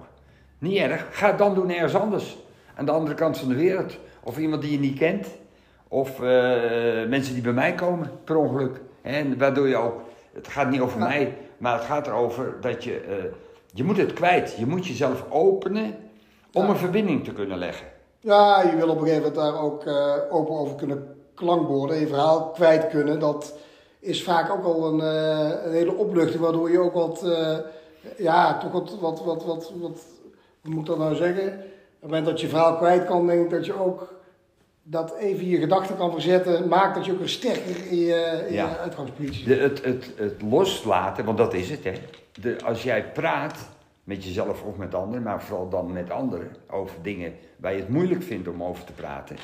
Niet 0.60 0.78
erg, 0.78 1.08
ga 1.12 1.28
het 1.28 1.38
dan 1.38 1.54
doen 1.54 1.70
ergens 1.72 1.96
anders, 1.96 2.38
aan 2.76 2.86
de 2.86 2.92
andere 2.92 3.16
kant 3.16 3.38
van 3.38 3.48
de 3.50 3.56
wereld. 3.56 3.98
Of 4.24 4.38
iemand 4.38 4.62
die 4.62 4.72
je 4.72 4.80
niet 4.80 4.98
kent, 4.98 5.28
of 5.88 6.10
eh, 6.22 6.28
mensen 7.08 7.34
die 7.34 7.44
bij 7.44 7.52
mij 7.54 7.74
komen 7.74 8.12
per 8.24 8.36
ongeluk. 8.38 8.82
En 9.02 9.38
waardoor 9.38 9.68
je 9.68 9.76
ook, 9.78 10.02
het 10.34 10.48
gaat 10.48 10.70
niet 10.70 10.82
over 10.82 11.00
mij, 11.00 11.38
maar 11.58 11.74
het 11.74 11.84
gaat 11.84 12.08
erover 12.08 12.54
dat 12.62 12.84
je, 12.84 13.00
eh, 13.00 13.16
je 13.74 13.84
moet 13.84 13.98
het 13.98 14.14
kwijt. 14.14 14.56
Je 14.58 14.66
moet 14.66 14.88
jezelf 14.88 15.26
openen 15.30 15.96
om 16.54 16.64
Ja. 16.64 16.70
een 16.70 16.76
verbinding 16.78 17.24
te 17.24 17.34
kunnen 17.34 17.58
leggen. 17.58 17.88
Ja, 18.20 18.62
je 18.62 18.76
wil 18.76 18.90
op 18.90 18.98
een 19.02 19.08
gegeven 19.08 19.34
moment 19.34 19.36
daar 19.36 19.62
ook 19.62 19.88
open 20.32 20.56
over 20.56 20.76
kunnen 20.76 21.16
klankborden, 21.36 22.00
je 22.00 22.08
verhaal 22.08 22.50
kwijt 22.50 22.88
kunnen. 22.88 23.20
Dat 23.20 23.58
is 24.00 24.24
vaak 24.24 24.52
ook 24.52 24.64
al 24.64 24.94
een, 24.94 25.02
eh, 25.02 25.66
een 25.66 25.72
hele 25.72 25.94
opluchting, 25.96 26.42
waardoor 26.44 26.72
je 26.72 26.80
ook 26.80 26.94
wat, 26.94 27.24
eh, 27.24 27.58
ja, 28.18 28.58
toch 28.58 28.72
wat, 28.72 28.98
wat, 29.00 29.24
wat, 29.24 29.46
wat, 29.46 29.72
wat, 29.80 30.06
hoe 30.62 30.74
moet 30.74 30.80
ik 30.80 30.86
dat 30.86 30.98
nou 30.98 31.16
zeggen? 31.16 31.48
Op 31.48 31.52
het 32.00 32.02
moment 32.02 32.26
dat 32.26 32.42
je 32.42 32.48
verhaal 32.48 32.78
kwijt 32.78 33.06
kan, 33.06 33.28
denk 33.28 33.44
ik 33.44 33.50
dat 33.50 33.66
je 33.66 33.74
ook 33.74 34.18
dat 34.84 35.16
even 35.16 35.48
je 35.48 35.58
gedachten 35.58 35.98
kan 35.98 36.12
verzetten, 36.12 36.68
maakt 36.68 36.96
dat 36.96 37.06
je 37.06 37.12
ook 37.12 37.20
weer 37.20 37.30
sterker 37.30 37.88
in 37.90 37.98
je, 37.98 38.46
in 38.48 38.54
Ja. 38.54 38.70
je 38.70 38.78
uitgangspositie 38.78 39.46
De, 39.46 39.56
het, 39.56 39.84
het, 39.84 40.12
het 40.16 40.42
loslaten, 40.42 41.26
want 41.26 41.38
dat 41.38 41.54
is 41.54 41.70
het, 41.70 41.84
hè. 41.84 41.94
De, 42.42 42.58
als 42.66 42.84
jij 42.84 43.12
praat 43.12 43.58
met 44.04 44.24
jezelf 44.24 44.64
of 44.64 44.78
met 44.78 44.96
anderen, 44.96 45.24
maar 45.24 45.42
vooral 45.42 45.70
dan 45.70 45.94
met 45.94 46.12
anderen, 46.12 46.56
over 46.70 46.96
dingen 47.02 47.34
waar 47.58 47.74
je 47.74 47.80
het 47.80 47.90
moeilijk 47.90 48.24
vindt 48.24 48.48
om 48.48 48.64
over 48.64 48.84
te 48.84 48.94
praten, 48.94 49.36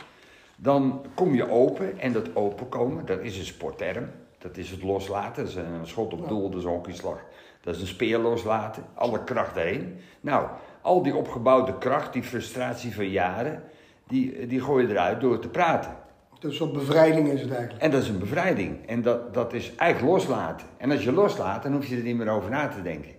dan 0.55 1.05
kom 1.13 1.35
je 1.35 1.49
open 1.49 1.99
en 1.99 2.13
dat 2.13 2.35
openkomen, 2.35 3.05
dat 3.05 3.19
is 3.21 3.37
een 3.37 3.45
sportterm. 3.45 4.09
Dat 4.45 4.57
is 4.57 4.71
het 4.71 4.83
loslaten, 4.83 5.43
dat 5.43 5.51
is 5.51 5.55
een 5.55 5.87
schot 5.87 6.13
op 6.13 6.27
doel, 6.27 6.49
dat 6.49 6.59
is 6.59 6.65
een 6.65 6.71
hockeyslag. 6.71 7.19
Dat 7.61 7.75
is 7.75 7.81
een 7.81 7.87
speer 7.87 8.17
loslaten, 8.17 8.83
alle 8.93 9.23
kracht 9.23 9.55
erin. 9.55 9.97
Nou, 10.21 10.47
al 10.81 11.03
die 11.03 11.15
opgebouwde 11.15 11.77
kracht, 11.77 12.13
die 12.13 12.23
frustratie 12.23 12.93
van 12.93 13.09
jaren, 13.09 13.63
die, 14.07 14.47
die 14.47 14.61
gooi 14.61 14.87
je 14.87 14.91
eruit 14.91 15.21
door 15.21 15.39
te 15.39 15.49
praten. 15.49 15.95
Dus 16.39 16.59
een 16.59 16.71
bevrijding 16.71 17.27
is 17.27 17.41
het 17.41 17.51
eigenlijk. 17.51 17.83
En 17.83 17.91
dat 17.91 18.01
is 18.01 18.09
een 18.09 18.19
bevrijding. 18.19 18.87
En 18.87 19.01
dat, 19.01 19.33
dat 19.33 19.53
is 19.53 19.75
eigenlijk 19.75 20.13
loslaten. 20.13 20.67
En 20.77 20.91
als 20.91 21.03
je 21.03 21.11
loslaat, 21.11 21.63
dan 21.63 21.73
hoef 21.73 21.87
je 21.87 21.95
er 21.95 22.03
niet 22.03 22.17
meer 22.17 22.29
over 22.29 22.49
na 22.49 22.67
te 22.67 22.81
denken. 22.81 23.11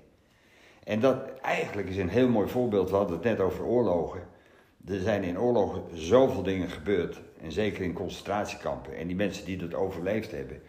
En 0.85 1.01
dat 1.01 1.41
eigenlijk 1.43 1.89
is 1.89 1.97
een 1.97 2.09
heel 2.09 2.29
mooi 2.29 2.49
voorbeeld. 2.49 2.91
We 2.91 2.97
hadden 2.97 3.17
het 3.17 3.25
net 3.25 3.41
over 3.41 3.65
oorlogen. 3.65 4.21
Er 4.87 5.01
zijn 5.01 5.25
in 5.25 5.41
oorlogen 5.41 5.83
zoveel 5.93 6.43
dingen 6.43 6.69
gebeurd. 6.69 7.21
En 7.43 7.53
zeker 7.53 7.85
in 7.85 7.93
concentratiekampen. 7.93 8.97
En 8.97 9.07
die 9.07 9.17
mensen 9.17 9.45
die 9.45 9.57
dat 9.57 9.75
overleefd 9.75 10.31
hebben, 10.31 10.61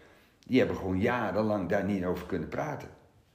die 0.48 0.60
hebben 0.60 0.78
gewoon 0.78 1.00
jarenlang 1.00 1.70
daar 1.70 1.84
niet 1.84 2.06
over 2.06 2.26
kunnen 2.26 2.50
praten. 2.50 2.90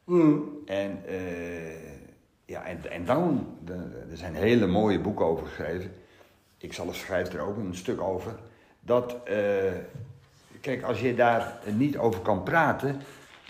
Hmm. 0.04 0.58
En, 0.66 1.06
eh, 1.06 2.00
ja, 2.44 2.64
en, 2.64 2.90
en 2.90 3.04
dan, 3.04 3.58
er 4.10 4.16
zijn 4.16 4.34
hele 4.34 4.66
mooie 4.66 5.00
boeken 5.00 5.24
over 5.24 5.46
geschreven. 5.46 5.92
Ik 6.58 6.72
zal 6.72 6.92
schrijf 6.92 7.32
er 7.32 7.40
ook 7.40 7.56
een 7.56 7.74
stuk 7.74 8.00
over. 8.00 8.34
Dat, 8.80 9.16
eh, 9.24 9.72
kijk, 10.60 10.82
als 10.82 11.00
je 11.00 11.14
daar 11.14 11.58
niet 11.74 11.98
over 11.98 12.20
kan 12.20 12.42
praten, 12.42 13.00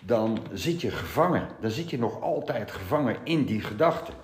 dan 0.02 0.38
zit 0.52 0.80
je 0.80 0.90
gevangen. 0.90 1.48
Dan 1.60 1.70
zit 1.70 1.90
je 1.90 1.98
nog 1.98 2.20
altijd 2.20 2.70
gevangen 2.70 3.16
in 3.24 3.44
die 3.44 3.60
gedachten. 3.60 4.14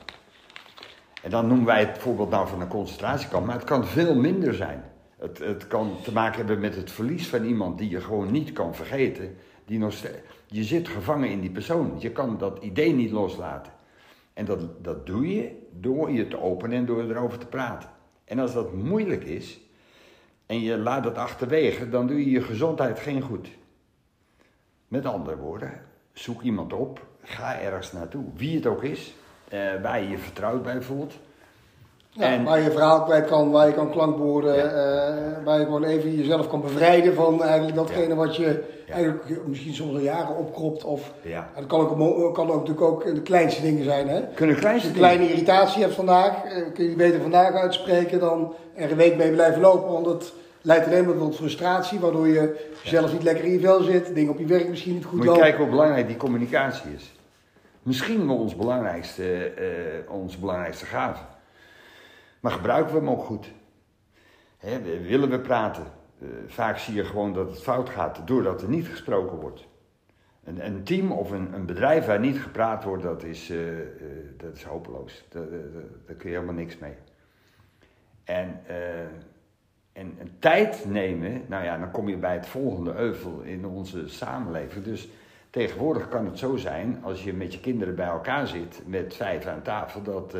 En 1.22 1.31
dan 1.31 1.46
noemen 1.46 1.66
wij 1.66 1.85
het 1.85 1.98
voorbeeld 1.98 2.31
nou 2.31 2.48
van 2.48 2.61
een 2.61 2.68
concentratiekamp, 2.68 3.46
maar 3.46 3.55
het 3.55 3.64
kan 3.64 3.87
veel 3.87 4.14
minder 4.14 4.55
zijn. 4.55 4.85
Het, 5.18 5.38
het 5.38 5.66
kan 5.66 5.96
te 6.02 6.12
maken 6.12 6.38
hebben 6.38 6.61
met 6.61 6.76
het 6.76 6.90
verlies 6.90 7.28
van 7.28 7.44
iemand 7.44 7.78
die 7.78 7.90
je 7.90 8.00
gewoon 8.00 8.31
niet 8.31 8.52
kan 8.52 8.74
vergeten. 8.74 9.37
Die 9.64 9.87
je 10.46 10.64
zit 10.64 10.88
gevangen 10.88 11.31
in 11.31 11.40
die 11.40 11.50
persoon. 11.50 11.96
Je 11.98 12.11
kan 12.11 12.38
dat 12.38 12.62
idee 12.62 12.92
niet 12.92 13.11
loslaten. 13.11 13.72
En 14.33 14.44
dat, 14.44 14.85
dat 14.85 15.07
doe 15.07 15.35
je 15.35 15.68
door 15.72 16.11
je 16.11 16.28
te 16.28 16.40
openen 16.40 16.76
en 16.76 16.87
door 16.87 17.02
erover 17.02 17.38
te 17.38 17.46
praten. 17.46 17.90
En 18.24 18.38
als 18.38 18.52
dat 18.52 18.72
moeilijk 18.72 19.24
is 19.24 19.61
en 20.46 20.61
je 20.61 20.78
laat 20.78 21.04
het 21.04 21.16
achterwege, 21.16 21.88
dan 21.88 22.07
doe 22.07 22.18
je 22.18 22.31
je 22.31 22.42
gezondheid 22.42 22.98
geen 22.98 23.22
goed. 23.22 23.48
Met 24.88 25.07
andere 25.07 25.37
woorden, 25.37 25.83
zoek 26.12 26.42
iemand 26.42 26.72
op, 26.72 27.07
ga 27.22 27.61
ergens 27.61 27.92
naartoe, 27.92 28.24
wie 28.35 28.57
het 28.57 28.66
ook 28.66 28.83
is, 28.83 29.14
eh, 29.48 29.83
waar 29.83 30.02
je 30.02 30.09
je 30.09 30.18
vertrouwd 30.18 30.62
bij 30.62 30.83
voelt. 30.83 31.18
Ja, 32.18 32.24
En- 32.24 32.44
waar 32.44 32.61
je 32.61 32.70
verhaal 32.70 33.02
kwijt 33.02 33.26
kan, 33.26 33.50
waar 33.50 33.66
je 33.66 33.72
kan 33.74 33.90
klankborden, 33.90 34.54
Ja. 34.57 34.62
eh, 34.64 35.44
waar 35.44 35.59
je 35.59 35.64
gewoon 35.64 35.85
even 35.85 36.16
jezelf 36.16 36.48
kan 36.48 36.61
bevrijden 36.61 37.14
van 37.14 37.42
eigenlijk 37.42 37.74
datgene 37.76 38.14
wat 38.14 38.37
je 38.37 38.62
eigenlijk 38.90 39.46
misschien 39.46 39.74
soms 39.74 39.92
al 39.92 39.98
jaren 40.00 40.37
opkropt. 40.37 40.85
Of, 40.85 41.12
dat 41.57 41.66
kan 41.66 41.81
ook, 42.00 42.35
kan 42.35 42.48
ook 42.50 42.54
natuurlijk 42.54 42.81
ook 42.87 43.04
de 43.14 43.22
kleinste 43.22 43.62
dingen 43.62 43.85
zijn. 43.85 44.09
Hè? 44.09 44.20
Kunnen 44.35 44.54
Als 44.54 44.64
kleinste 44.64 44.88
je 44.88 44.94
een 44.94 45.00
kleine 45.00 45.28
irritatie 45.31 45.83
hebt 45.83 45.94
vandaag, 45.94 46.44
eh, 46.44 46.50
kun 46.74 46.83
je 46.85 46.88
die 46.88 46.96
beter 46.96 47.20
vandaag 47.20 47.54
uitspreken 47.54 48.18
dan 48.20 48.54
er 48.74 48.90
een 48.90 48.96
week 48.96 49.16
mee 49.16 49.31
blijven 49.33 49.61
lopen. 49.61 49.92
Want 49.92 50.07
het 50.07 50.33
leidt 50.62 50.87
alleen 50.87 51.04
maar 51.07 51.16
tot 51.16 51.37
frustratie, 51.37 51.98
waardoor 52.00 52.28
je 52.28 52.68
zelf 52.85 53.12
niet 53.12 53.22
lekker 53.22 53.44
in 53.44 53.52
je 53.52 53.61
vel 53.61 53.83
zit, 53.83 54.14
dingen 54.14 54.33
op 54.33 54.38
je 54.38 54.46
werk 54.46 54.68
misschien 54.68 54.94
niet 54.94 55.04
goed 55.04 55.12
Moet 55.12 55.22
je 55.22 55.28
lopen. 55.28 55.42
kijken 55.42 55.61
hoe 55.62 55.70
belangrijk 55.70 56.07
die 56.07 56.16
communicatie 56.16 56.90
is. 56.96 57.12
Misschien 57.83 58.26
wel 58.26 58.37
ons 58.37 58.57
belangrijkste, 58.57 59.22
eh, 59.57 60.12
onze 60.14 60.38
belangrijkste 60.38 60.85
gave. 60.85 61.22
Maar 62.40 62.53
gebruiken 62.53 62.92
we 62.92 62.98
hem 62.98 63.11
ook 63.11 63.24
goed? 63.24 63.53
Willen 65.03 65.31
we 65.31 65.40
praten? 65.40 65.85
Eh, 66.20 66.29
vaak 66.46 66.79
zie 66.79 66.94
je 66.94 67.05
gewoon 67.05 67.33
dat 67.33 67.51
het 67.51 67.62
fout 67.62 67.88
gaat 67.88 68.27
doordat 68.27 68.62
er 68.62 68.68
niet 68.68 68.88
gesproken 68.88 69.37
wordt. 69.37 69.66
Een, 70.44 70.66
een 70.66 70.85
team 70.85 71.12
of 71.12 71.31
een, 71.31 71.55
een 71.55 71.66
bedrijf 71.66 72.07
waar 72.07 72.20
niet 72.20 72.40
gepraat 72.40 72.85
wordt, 72.85 73.03
dat 73.03 73.22
is, 73.22 73.51
eh, 73.51 73.81
eh, 73.81 73.87
dat 74.37 74.55
is 74.55 74.62
hopeloos. 74.62 75.24
Daar, 75.29 75.44
kun 76.07 76.31
je 76.31 76.35
helemaal 76.35 76.55
niks 76.55 76.79
mee. 76.79 76.94
En, 78.24 78.61
en, 79.92 80.37
tijd 80.38 80.85
nemen, 80.88 81.42
nou 81.46 81.64
ja, 81.64 81.79
dan 81.79 81.90
kom 81.90 82.09
je 82.09 82.16
bij 82.16 82.35
het 82.35 82.46
volgende 82.46 82.94
euvel 82.94 83.40
in 83.40 83.66
onze 83.66 84.09
samenleving. 84.09 84.85
Dus 84.85 85.09
tegenwoordig 85.51 86.09
kan 86.09 86.24
het 86.24 86.38
zo 86.38 86.57
zijn, 86.57 86.98
als 87.03 87.24
je 87.24 87.33
met 87.33 87.53
je 87.53 87.61
kinderen 87.61 87.94
bij 87.94 88.07
elkaar 88.07 88.46
zit, 88.46 88.83
met 88.87 89.14
vijf 89.14 89.46
aan 89.46 89.62
tafel, 89.62 90.03
dat 90.03 90.35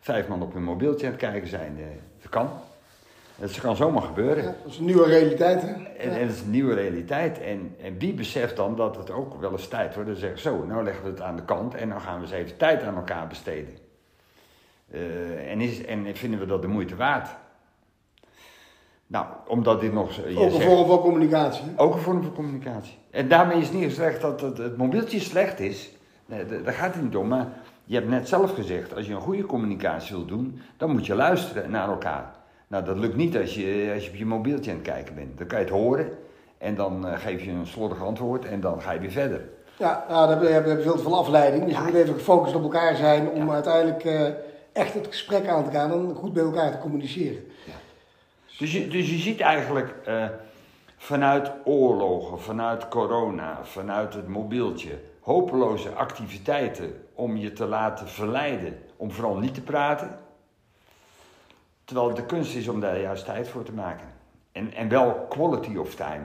vijf 0.00 0.28
man 0.28 0.42
op 0.42 0.52
hun 0.52 0.64
mobieltje 0.64 1.06
aan 1.06 1.12
het 1.12 1.20
kijken 1.20 1.48
zijn. 1.48 1.76
eh, 1.78 1.84
dat 2.22 2.30
kan. 2.30 2.48
Dat 3.36 3.60
kan 3.60 3.76
zomaar 3.76 4.02
gebeuren. 4.02 4.42
Ja, 4.44 4.54
dat 4.62 4.72
is 4.72 4.78
een 4.78 4.84
nieuwe 4.84 5.06
realiteit. 5.06 5.62
Hè? 5.62 5.68
En, 5.68 6.10
Ja. 6.10 6.16
en 6.16 6.26
dat 6.26 6.36
is 6.36 6.40
een 6.42 6.50
nieuwe 6.50 6.74
realiteit. 6.74 7.40
En, 7.40 7.74
en 7.82 7.98
wie 7.98 8.12
beseft 8.14 8.56
dan 8.56 8.76
dat 8.76 8.96
het 8.96 9.10
ook 9.10 9.40
wel 9.40 9.52
eens 9.52 9.68
tijd 9.68 9.94
wordt? 9.94 10.08
Dan 10.10 10.18
zeggen 10.18 10.38
zo, 10.40 10.64
nou 10.64 10.84
leggen 10.84 11.04
we 11.04 11.10
het 11.10 11.20
aan 11.20 11.36
de 11.36 11.44
kant 11.44 11.74
en 11.74 11.88
dan 11.88 12.00
gaan 12.00 12.16
we 12.16 12.22
eens 12.22 12.30
even 12.32 12.56
tijd 12.56 12.82
aan 12.82 12.96
elkaar 12.96 13.26
besteden. 13.26 13.76
Eh, 14.90 15.50
en, 15.52 15.60
is, 15.60 15.84
en 15.84 16.16
vinden 16.16 16.40
we 16.40 16.46
dat 16.46 16.62
de 16.62 16.68
moeite 16.68 16.96
waard? 16.96 17.28
Nou, 19.06 19.26
omdat 19.46 19.80
dit 19.80 19.92
nog... 19.92 20.12
je 20.16 20.36
Ook 20.38 20.44
een 20.44 20.50
zegt- 20.50 20.64
vorm 20.64 20.86
van 20.86 21.00
communicatie. 21.00 21.64
Ook 21.76 21.94
een 21.94 22.00
vorm 22.00 22.22
van 22.22 22.34
communicatie. 22.34 22.98
En 23.10 23.28
daarmee 23.28 23.60
is 23.60 23.70
niet 23.72 23.84
gezegd 23.84 24.20
dat 24.20 24.40
het, 24.40 24.58
het 24.58 24.76
mobieltje 24.76 25.20
slecht 25.20 25.60
is. 25.60 25.90
Nee, 26.26 26.46
da- 26.46 26.58
daar 26.58 26.72
gaat 26.72 26.94
het 26.94 27.02
niet 27.02 27.16
om. 27.16 27.28
Maar 27.28 27.46
je 27.88 27.94
hebt 27.94 28.08
net 28.08 28.28
zelf 28.28 28.54
gezegd, 28.54 28.94
als 28.96 29.06
je 29.06 29.14
een 29.14 29.20
goede 29.20 29.46
communicatie 29.46 30.16
wil 30.16 30.24
doen, 30.24 30.60
dan 30.76 30.90
moet 30.90 31.06
je 31.06 31.14
luisteren 31.14 31.70
naar 31.70 31.88
elkaar. 31.88 32.32
Nou, 32.66 32.84
dat 32.84 32.98
lukt 32.98 33.16
niet 33.16 33.36
als 33.36 33.54
je, 33.54 33.90
als 33.94 34.04
je 34.04 34.10
op 34.10 34.16
je 34.16 34.26
mobieltje 34.26 34.70
aan 34.70 34.76
het 34.76 34.86
kijken 34.86 35.14
bent. 35.14 35.38
Dan 35.38 35.46
kan 35.46 35.58
je 35.58 35.64
het 35.64 35.74
horen 35.74 36.08
en 36.58 36.74
dan 36.74 37.06
eh, 37.06 37.18
geef 37.18 37.44
je 37.44 37.50
een 37.50 37.66
slordig 37.66 38.02
antwoord 38.02 38.44
en 38.44 38.60
dan 38.60 38.82
ga 38.82 38.92
je 38.92 39.00
weer 39.00 39.10
verder. 39.10 39.48
Ja, 39.78 40.04
nou, 40.08 40.28
daar 40.28 40.52
heb 40.52 40.66
je- 40.66 40.82
veel 40.82 40.96
te 40.96 41.02
veel 41.02 41.18
afleiding. 41.18 41.64
Dus 41.64 41.72
Ja. 41.72 41.78
je 41.78 41.84
moet 41.92 41.94
even 41.94 42.14
gefocust 42.14 42.54
op 42.54 42.62
elkaar 42.62 42.96
zijn 42.96 43.28
om 43.30 43.46
Ja. 43.46 43.52
uiteindelijk 43.52 44.04
eh, 44.04 44.26
echt 44.72 44.94
het 44.94 45.06
gesprek 45.06 45.46
aan 45.48 45.64
te 45.64 45.70
gaan 45.70 45.90
en 45.92 46.14
goed 46.14 46.34
met 46.34 46.44
elkaar 46.44 46.70
te 46.72 46.78
communiceren. 46.78 47.44
Dus 48.58 48.72
je, 48.72 48.88
dus 48.88 49.10
je 49.10 49.16
ziet 49.18 49.40
eigenlijk 49.40 49.94
eh, 50.04 50.24
vanuit 50.96 51.50
oorlogen, 51.64 52.40
vanuit 52.40 52.88
corona, 52.88 53.58
vanuit 53.62 54.14
het 54.14 54.28
mobieltje, 54.28 54.90
hopeloze 55.20 55.88
activiteiten 55.90 56.92
om 57.18 57.36
je 57.36 57.52
te 57.52 57.66
laten 57.66 58.08
verleiden 58.08 58.78
om 58.96 59.10
vooral 59.10 59.36
niet 59.36 59.54
te 59.54 59.60
praten. 59.60 60.18
Terwijl 61.84 62.14
de 62.14 62.26
kunst 62.26 62.54
is 62.54 62.68
om 62.68 62.80
daar 62.80 63.00
juist 63.00 63.24
tijd 63.24 63.48
voor 63.48 63.62
te 63.62 63.72
maken. 63.72 64.06
En, 64.52 64.72
en 64.72 64.88
wel 64.88 65.26
quality 65.28 65.76
of 65.76 65.94
time. 65.94 66.24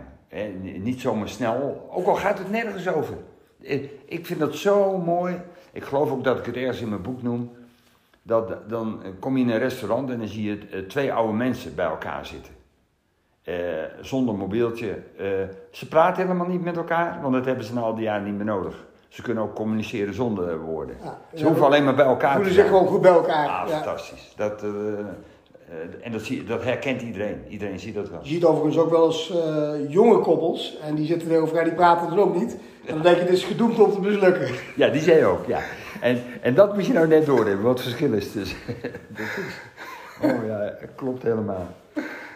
Niet 0.61 1.01
zomaar 1.01 1.29
snel, 1.29 1.89
ook 1.91 2.07
al 2.07 2.15
gaat 2.15 2.37
het 2.37 2.51
nergens 2.51 2.87
over. 2.87 3.17
Eh, 3.63 3.83
Ik 4.05 4.25
vind 4.25 4.39
dat 4.39 4.55
zo 4.55 4.97
mooi. 4.97 5.41
Ik 5.71 5.83
geloof 5.83 6.11
ook 6.11 6.23
dat 6.23 6.39
ik 6.39 6.45
het 6.45 6.55
ergens 6.55 6.81
in 6.81 6.89
mijn 6.89 7.01
boek 7.01 7.21
noem. 7.21 7.51
Dat, 8.21 8.69
dan 8.69 9.01
kom 9.19 9.37
je 9.37 9.43
in 9.43 9.49
een 9.49 9.59
restaurant 9.59 10.09
en 10.09 10.17
dan 10.17 10.27
zie 10.27 10.43
je 10.43 10.67
eh, 10.71 10.79
twee 10.79 11.13
oude 11.13 11.33
mensen 11.33 11.75
bij 11.75 11.85
elkaar 11.85 12.25
zitten. 12.25 12.53
Eh, 13.43 13.55
zonder 14.01 14.35
mobieltje. 14.35 15.03
Ze 15.71 15.87
praten 15.87 16.21
helemaal 16.21 16.47
niet 16.47 16.63
met 16.63 16.77
elkaar, 16.77 17.21
want 17.21 17.33
dat 17.33 17.45
hebben 17.45 17.65
ze 17.65 17.73
nou 17.73 17.85
al 17.85 17.95
die 17.95 18.03
jaren 18.03 18.25
niet 18.25 18.35
meer 18.35 18.45
nodig. 18.45 18.85
Ze 19.13 19.21
kunnen 19.21 19.43
ook 19.43 19.55
communiceren 19.55 20.13
zonder 20.13 20.59
woorden. 20.59 20.95
Ja. 21.03 21.21
Ze 21.33 21.45
hoeven 21.45 21.65
alleen 21.65 21.83
maar 21.83 21.95
bij 21.95 22.05
Ze 22.05 22.09
elkaar 22.09 22.37
te 22.37 22.43
zijn. 22.43 22.53
zich 22.53 22.65
gewoon 22.65 22.87
goed 22.87 23.01
bij 23.01 23.11
elkaar. 23.11 23.47
Ah, 23.47 23.69
ja. 23.69 23.75
fantastisch. 23.75 24.33
Dat, 24.35 24.63
eh, 24.63 24.69
eh, 24.69 25.05
en 26.01 26.11
dat, 26.11 26.21
zie, 26.21 26.43
dat 26.43 26.63
herkent 26.63 27.01
iedereen. 27.01 27.43
Iedereen 27.47 27.79
ziet 27.79 27.95
dat 27.95 28.09
wel. 28.09 28.19
Je 28.23 28.29
ziet 28.29 28.45
overigens 28.45 28.77
ook 28.77 28.89
wel 28.89 29.05
eens 29.05 29.31
eh, 29.31 29.91
jonge 29.91 30.19
koppels 30.19 30.77
en 30.83 30.95
die 30.95 31.05
zitten 31.05 31.27
tegenover 31.27 31.55
elkaar, 31.55 31.69
die 31.69 31.79
praten 31.79 32.09
dan 32.09 32.19
ook 32.19 32.35
niet. 32.35 32.57
En 32.85 32.93
dan 32.93 33.01
denk 33.01 33.17
je, 33.17 33.23
dit 33.23 33.33
is 33.33 33.43
gedoemd 33.43 33.79
om 33.79 33.91
te 33.91 34.01
mislukken. 34.01 34.47
Ja, 34.75 34.89
die 34.89 35.01
zei 35.01 35.17
je 35.17 35.25
ook, 35.25 35.45
ja. 35.45 35.59
En, 36.01 36.23
en 36.41 36.53
dat 36.53 36.73
moet 36.73 36.85
je 36.85 36.93
nou 36.93 37.07
net 37.07 37.25
doorhebben, 37.25 37.65
wat 37.65 37.73
het 37.73 37.81
verschil 37.81 38.13
is 38.13 38.31
tussen. 38.31 38.57
oh 40.23 40.45
ja, 40.47 40.73
klopt 40.95 41.23
helemaal. 41.23 41.67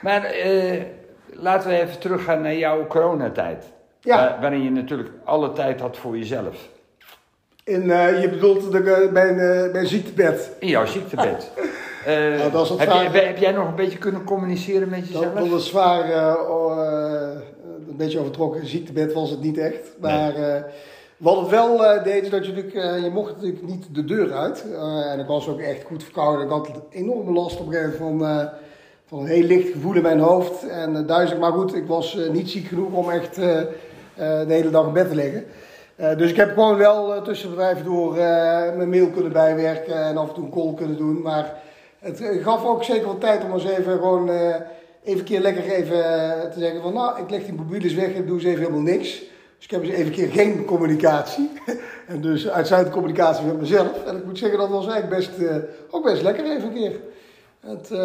Maar 0.02 0.36
laten 1.30 1.70
we 1.70 1.82
even 1.82 2.00
teruggaan 2.00 2.42
naar 2.42 2.56
jouw 2.56 2.88
coronatijd. 2.88 3.76
Ja. 4.02 4.16
Waar- 4.18 4.38
waarin 4.42 4.64
je 4.64 4.70
natuurlijk 4.70 5.10
alle 5.24 5.54
tijd 5.54 5.80
had 5.80 5.98
voor 5.98 6.18
jezelf. 6.18 6.70
En 7.64 7.92
eh, 7.92 8.22
je 8.22 8.30
bedoelt 8.30 8.72
de, 8.72 8.78
eh, 8.92 9.12
mijn, 9.12 9.40
eh, 9.40 9.72
mijn 9.72 9.88
ziektebed. 9.88 10.52
In 10.60 10.68
jouw 10.68 10.86
ziektebed. 10.86 11.52
Eh, 12.06 12.38
Nou, 12.38 12.52
dat 12.52 12.64
is 12.70 12.70
heb, 12.86 13.14
heb 13.14 13.38
jij 13.38 13.52
nog 13.52 13.68
een 13.68 13.76
beetje 13.76 13.98
kunnen 13.98 14.24
communiceren 14.24 14.90
met 14.90 15.08
jezelf? 15.08 15.24
Dat, 15.24 15.36
dat 15.38 15.48
was 15.48 15.68
zwaar, 15.68 16.04
eh, 16.04 16.28
eh, 16.32 17.40
een 17.90 17.96
beetje 17.98 18.20
overtrokken. 18.20 18.68
Ziektebed 18.68 19.14
was 19.14 19.30
het 19.30 19.42
niet 19.42 19.58
echt. 19.58 19.92
Maar 20.02 20.36
eh, 20.36 20.62
wat 21.18 21.40
het 21.40 21.50
wel 21.50 21.86
eh, 21.86 22.04
deed, 22.04 22.24
is 22.24 22.30
dat 22.30 22.46
je 22.46 22.52
natuurlijk, 22.54 22.76
eh, 22.76 23.04
je 23.04 23.10
mocht 23.10 23.36
natuurlijk 23.36 23.64
niet 23.64 23.86
de 23.96 24.06
deur 24.06 24.34
uit. 24.34 24.66
Eh, 24.74 25.12
en 25.12 25.20
ik 25.20 25.28
was 25.28 25.48
ook 25.48 25.60
echt 25.60 25.84
goed 25.84 26.04
verkouden. 26.04 26.46
Ik 26.46 26.52
had 26.52 26.70
enorme 26.90 27.32
last 27.32 27.60
op 27.60 27.68
een 27.68 27.74
gegeven 27.74 28.06
moment 28.06 28.22
van, 28.22 28.40
eh, 28.40 28.46
van 29.08 29.20
een 29.20 29.26
heel 29.26 29.44
licht 29.44 29.72
gevoel 29.72 29.96
in 29.96 30.02
mijn 30.02 30.20
hoofd. 30.20 30.68
En 30.68 30.96
eh, 30.96 31.08
duizelig, 31.08 31.42
maar 31.42 31.52
goed, 31.52 31.76
ik 31.76 31.88
was 31.88 32.18
eh, 32.18 32.30
niet 32.30 32.50
ziek 32.50 32.68
genoeg 32.68 32.94
om 32.94 33.10
echt 33.10 33.38
eh, 33.38 33.62
de 34.16 34.54
hele 34.54 34.70
dag 34.70 34.88
in 34.88 34.94
bed 34.94 35.10
te 35.10 35.16
liggen. 35.16 35.46
Dus 36.18 36.30
ik 36.30 36.36
heb 36.36 36.54
gewoon 36.54 36.78
wel 36.78 37.22
tussen 37.22 37.50
bedrijven 37.50 37.86
door 37.86 38.14
mijn 38.76 38.90
mail 38.90 39.10
kunnen 39.10 39.32
bijwerken 39.32 39.96
en 39.96 40.18
af 40.18 40.28
en 40.28 40.34
toe 40.34 40.44
een 40.44 40.52
call 40.52 40.74
kunnen 40.74 40.98
doen. 40.98 41.22
Maar 41.22 41.54
het 42.00 42.22
gaf 42.42 42.66
ook 42.66 42.84
zeker 42.84 43.08
wat 43.08 43.20
tijd 43.20 43.44
om 43.44 43.54
eens 43.54 43.66
even 43.66 43.92
gewoon 43.92 44.30
even 45.04 45.24
keer 45.24 45.40
lekker 45.40 45.64
even 45.64 45.98
te 46.52 46.60
zeggen 46.60 46.82
van 46.82 46.94
nou, 46.94 47.22
ik 47.22 47.30
leg 47.30 47.44
die 47.44 47.54
mobielus 47.54 47.94
weg 47.94 48.14
en 48.14 48.26
doe 48.26 48.36
eens 48.36 48.46
even 48.46 48.60
helemaal 48.60 48.82
niks. 48.82 49.20
Dus 49.56 49.66
ik 49.66 49.72
heb 49.72 49.84
eens 49.84 49.94
even 49.94 50.12
keer 50.12 50.28
geen 50.28 50.66
communicatie. 50.66 51.50
en 52.08 52.22
dus 52.22 52.50
uitsluitend 52.50 52.96
communicatie 52.96 53.46
met 53.46 53.60
mezelf. 53.60 54.06
En 54.06 54.18
ik 54.18 54.26
moet 54.26 54.38
zeggen, 54.38 54.60
dat 54.60 54.70
was 54.70 54.88
eigenlijk 54.88 55.16
best, 55.16 55.32
ook 55.90 56.04
best 56.04 56.22
lekker 56.22 56.46
even 56.46 56.68
een 56.68 56.74
keer. 56.74 57.00
Het, 57.60 57.92
eh, 57.92 58.00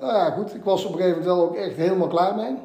nou 0.00 0.12
ja, 0.12 0.30
goed, 0.30 0.54
ik 0.54 0.64
was 0.64 0.84
op 0.84 0.92
een 0.92 0.98
gegeven 0.98 1.18
moment 1.18 1.36
wel 1.36 1.48
ook 1.48 1.56
echt 1.56 1.76
helemaal 1.76 2.08
klaar 2.08 2.34
mee. 2.34 2.56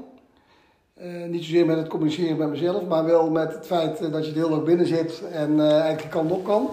Eh, 0.93 1.29
niet 1.29 1.43
zozeer 1.43 1.65
met 1.65 1.77
het 1.77 1.87
communiceren 1.87 2.37
met 2.37 2.49
mezelf, 2.49 2.85
maar 2.85 3.05
wel 3.05 3.29
met 3.29 3.53
het 3.53 3.65
feit 3.65 4.01
eh, 4.01 4.11
dat 4.11 4.25
je 4.25 4.33
de 4.33 4.39
hele 4.39 4.55
dag 4.55 4.63
binnen 4.63 4.85
zit 4.85 5.21
en 5.31 5.59
eigenlijk 5.59 6.01
de 6.01 6.07
kant 6.07 6.31
op 6.31 6.43
kan. 6.43 6.69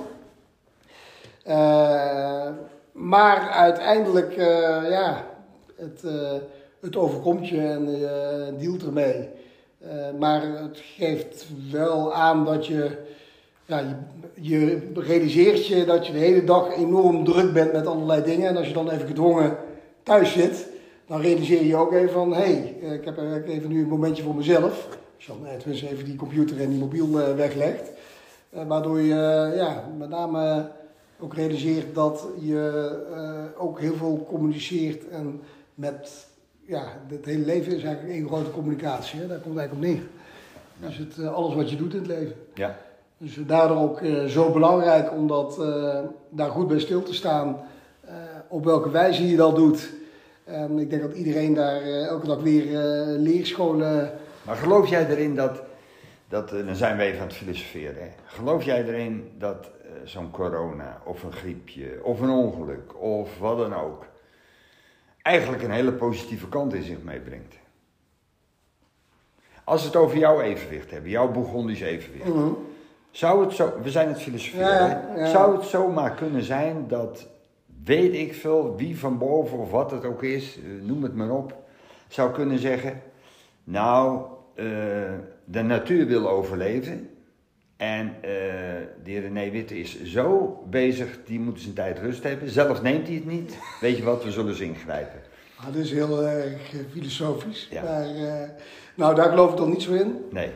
Maar 2.92 3.50
uiteindelijk, 3.50 4.34
ja, 4.88 5.24
het, 5.76 6.02
het 6.80 6.96
overkomt 6.96 7.48
je 7.48 7.60
en 7.60 7.90
je 7.90 8.54
dealt 8.58 8.82
ermee. 8.82 9.28
Maar 10.18 10.42
het 10.42 10.78
geeft 10.78 11.46
wel 11.70 12.14
aan 12.14 12.44
dat 12.44 12.66
je, 12.66 12.98
ja, 13.64 13.78
je, 13.78 13.94
je 14.40 14.90
realiseert 14.94 15.66
je 15.66 15.84
dat 15.84 16.06
je 16.06 16.12
de 16.12 16.18
hele 16.18 16.44
dag 16.44 16.76
enorm 16.76 17.24
druk 17.24 17.52
bent 17.52 17.72
met 17.72 17.86
allerlei 17.86 18.22
dingen. 18.22 18.48
En 18.48 18.56
als 18.56 18.66
je 18.66 18.72
dan 18.74 18.90
even 18.90 19.06
gedwongen 19.06 19.56
thuis 20.02 20.32
zit, 20.32 20.66
dan 21.06 21.20
realiseer 21.20 21.64
je 21.64 21.76
ook 21.76 21.92
even 21.92 22.12
van, 22.12 22.34
hé, 22.34 22.42
hey, 22.42 22.94
ik 22.94 23.04
heb 23.04 23.18
even 23.46 23.68
nu 23.68 23.82
een 23.82 23.88
momentje 23.88 24.22
voor 24.22 24.34
mezelf. 24.34 24.88
Als 25.16 25.26
je 25.26 25.32
dan 25.32 25.46
eh, 25.46 25.90
even 25.90 26.04
die 26.04 26.16
computer 26.16 26.60
en 26.60 26.70
die 26.70 26.78
mobiel 26.78 27.20
eh, 27.20 27.34
weglegt. 27.34 27.90
Eh, 28.50 28.66
waardoor 28.66 29.00
je 29.00 29.14
eh, 29.14 29.56
ja, 29.56 29.84
met 29.98 30.08
name 30.08 30.70
ook 31.20 31.34
realiseert 31.34 31.94
dat 31.94 32.26
je 32.40 32.90
eh, 33.14 33.62
ook 33.62 33.80
heel 33.80 33.94
veel 33.94 34.26
communiceert 34.28 35.08
en 35.08 35.40
met, 35.74 36.26
ja, 36.66 36.84
het 37.08 37.24
hele 37.24 37.44
leven 37.44 37.76
is 37.76 37.82
eigenlijk 37.82 38.14
één 38.14 38.26
grote 38.26 38.50
communicatie. 38.50 39.20
Hè? 39.20 39.26
Daar 39.26 39.38
komt 39.38 39.58
het 39.58 39.68
eigenlijk 39.68 39.94
op 39.94 39.96
neer. 39.96 40.08
Dus 40.88 40.98
het, 40.98 41.18
eh, 41.18 41.34
alles 41.34 41.54
wat 41.54 41.70
je 41.70 41.76
doet 41.76 41.92
in 41.92 41.98
het 41.98 42.08
leven. 42.08 42.36
Ja. 42.54 42.78
Dus 43.18 43.38
daardoor 43.46 43.76
ook 43.76 44.00
eh, 44.00 44.24
zo 44.24 44.50
belangrijk 44.52 45.12
om 45.12 45.26
dat, 45.26 45.60
eh, 45.60 45.98
daar 46.28 46.50
goed 46.50 46.68
bij 46.68 46.78
stil 46.80 47.02
te 47.02 47.14
staan. 47.14 47.60
eh, 48.00 48.14
op 48.48 48.64
welke 48.64 48.90
wijze 48.90 49.28
je 49.28 49.36
dat 49.36 49.56
doet. 49.56 49.92
En 50.44 50.78
ik 50.78 50.90
denk 50.90 51.02
dat 51.02 51.12
iedereen 51.12 51.54
daar 51.54 51.82
elke 51.82 52.26
dag 52.26 52.40
weer 52.40 52.78
leerscholen. 53.18 54.12
Maar 54.42 54.56
geloof 54.56 54.88
jij 54.88 55.06
erin 55.08 55.34
dat, 55.34 55.62
dat 56.28 56.48
dan 56.48 56.74
zijn 56.76 56.96
we 56.96 57.02
even 57.02 57.20
aan 57.20 57.26
het 57.26 57.36
filosoferen, 57.36 58.02
hè? 58.02 58.08
geloof 58.24 58.64
jij 58.64 58.84
erin 58.84 59.30
dat 59.38 59.70
zo'n 60.04 60.30
corona 60.30 61.00
of 61.04 61.22
een 61.22 61.32
griepje 61.32 62.00
of 62.02 62.20
een 62.20 62.30
ongeluk 62.30 63.02
of 63.02 63.38
wat 63.38 63.58
dan 63.58 63.74
ook, 63.74 64.06
eigenlijk 65.22 65.62
een 65.62 65.70
hele 65.70 65.92
positieve 65.92 66.48
kant 66.48 66.74
in 66.74 66.82
zich 66.82 67.02
meebrengt? 67.02 67.54
Als 69.64 69.80
we 69.80 69.86
het 69.86 69.96
over 69.96 70.18
jouw 70.18 70.40
evenwicht 70.40 70.90
hebben, 70.90 71.10
jouw 71.10 71.30
Bourgondisch 71.30 71.80
evenwicht. 71.80 72.28
Mhm. 72.28 72.48
Zou 73.16 73.44
het 73.44 73.52
zo, 73.52 73.72
we 73.82 73.90
zijn 73.90 74.08
het 74.08 74.22
filosoferen, 74.22 74.88
Ja, 74.88 75.04
hè? 75.08 75.20
ja. 75.20 75.30
zou 75.30 75.56
het 75.56 75.64
zomaar 75.64 76.14
kunnen 76.14 76.42
zijn 76.42 76.84
dat, 76.88 77.28
weet 77.84 78.14
ik 78.14 78.34
veel, 78.34 78.76
wie 78.76 78.98
van 78.98 79.18
boven 79.18 79.58
of 79.58 79.70
wat 79.70 79.90
het 79.90 80.04
ook 80.04 80.22
is, 80.22 80.56
eh, 80.56 80.86
noem 80.86 81.02
het 81.02 81.14
maar 81.14 81.30
op, 81.30 81.54
zou 82.08 82.32
kunnen 82.32 82.58
zeggen, 82.58 83.02
nou, 83.64 84.20
eh, 84.54 84.66
de 85.44 85.62
natuur 85.62 86.06
wil 86.06 86.28
overleven 86.28 87.10
en 87.76 88.06
eh, 88.20 88.30
de 89.04 89.10
heer 89.10 89.20
René 89.20 89.50
Witte 89.50 89.78
is 89.78 90.02
zo 90.02 90.58
bezig, 90.70 91.18
die 91.24 91.40
moet 91.40 91.60
zijn 91.60 91.74
tijd 91.74 91.98
rust 91.98 92.22
hebben, 92.22 92.50
zelf 92.50 92.82
neemt 92.82 93.06
hij 93.06 93.16
het 93.16 93.26
niet, 93.26 93.58
weet 93.80 93.96
je 93.96 94.02
wat, 94.02 94.24
we 94.24 94.30
zullen 94.30 94.54
ze 94.54 94.64
ingrijpen. 94.64 95.20
Ah, 95.56 95.66
dat 95.66 95.74
is 95.74 95.92
heel 95.92 96.22
erg 96.22 96.74
filosofisch. 96.92 97.68
Ja. 97.70 97.82
Maar, 97.82 98.06
nou, 98.94 99.14
daar 99.14 99.28
geloof 99.28 99.50
ik 99.50 99.56
toch 99.56 99.68
niet 99.68 99.82
zo 99.82 99.92
in. 99.92 100.24
Nee, 100.30 100.50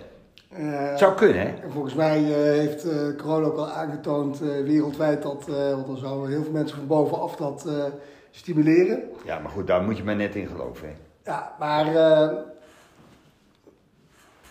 Eh, 0.51 0.89
het 0.91 0.99
zou 0.99 1.15
kunnen 1.15 1.37
hè. 1.41 1.63
En 1.63 1.71
Volgens 1.71 1.95
mij 1.95 2.17
eh, 2.19 2.33
heeft 2.35 2.85
eh, 2.91 3.17
corona 3.17 3.47
ook 3.47 3.57
al 3.57 3.69
aangetoond 3.71 4.41
eh, 4.41 4.49
wereldwijd 4.49 5.23
dat, 5.23 5.49
eh, 5.49 5.71
want 5.71 5.87
dan 5.87 5.97
zouden 5.97 6.31
heel 6.31 6.43
veel 6.43 6.53
mensen 6.53 6.77
van 6.77 6.87
bovenaf 6.87 7.37
dat 7.37 7.67
eh, 7.67 7.85
stimuleren. 8.31 9.03
Ja, 9.25 9.39
maar 9.39 9.51
goed, 9.51 9.67
daar 9.67 9.83
moet 9.83 9.97
je 9.97 10.05
maar 10.05 10.17
net 10.17 10.35
in 10.35 10.47
geloven 10.49 10.89
hè. 10.89 10.95
Ja, 11.31 11.57
maar 11.59 11.87
eh, 11.87 12.29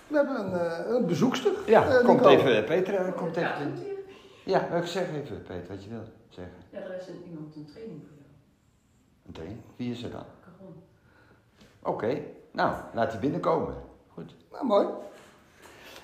we 0.08 0.16
hebben 0.16 0.40
een, 0.40 0.54
eh, 0.60 0.96
een 0.96 1.06
bezoekster. 1.06 1.52
Ja, 1.66 2.02
komt 2.06 2.26
even, 2.26 2.64
Peter, 2.64 3.12
komt 3.14 3.36
Ja, 3.36 3.56
even. 3.58 3.74
Ja, 4.46 4.68
ik 4.68 4.86
zeg 4.86 5.04
even, 5.10 5.42
Peter, 5.44 5.68
wat 5.70 5.84
je 5.84 5.90
wil 5.90 6.04
zeggen. 6.30 6.54
Ja, 6.70 6.80
er 6.80 6.98
is 7.02 7.08
een, 7.08 7.24
iemand 7.30 7.56
een 7.56 7.66
training 7.74 8.02
voor 8.08 8.18
jou. 8.18 8.30
Meteen. 9.26 9.62
Wie 9.76 9.92
is 9.92 10.04
er 10.04 10.12
dan? 10.12 10.24
Caron. 10.44 10.76
Oké, 11.84 12.22
nou, 12.52 12.76
laat 12.94 13.12
hij 13.12 13.20
binnenkomen. 13.20 13.74
Goed. 14.14 14.36
Nou, 14.52 14.66
mooi. 14.66 14.88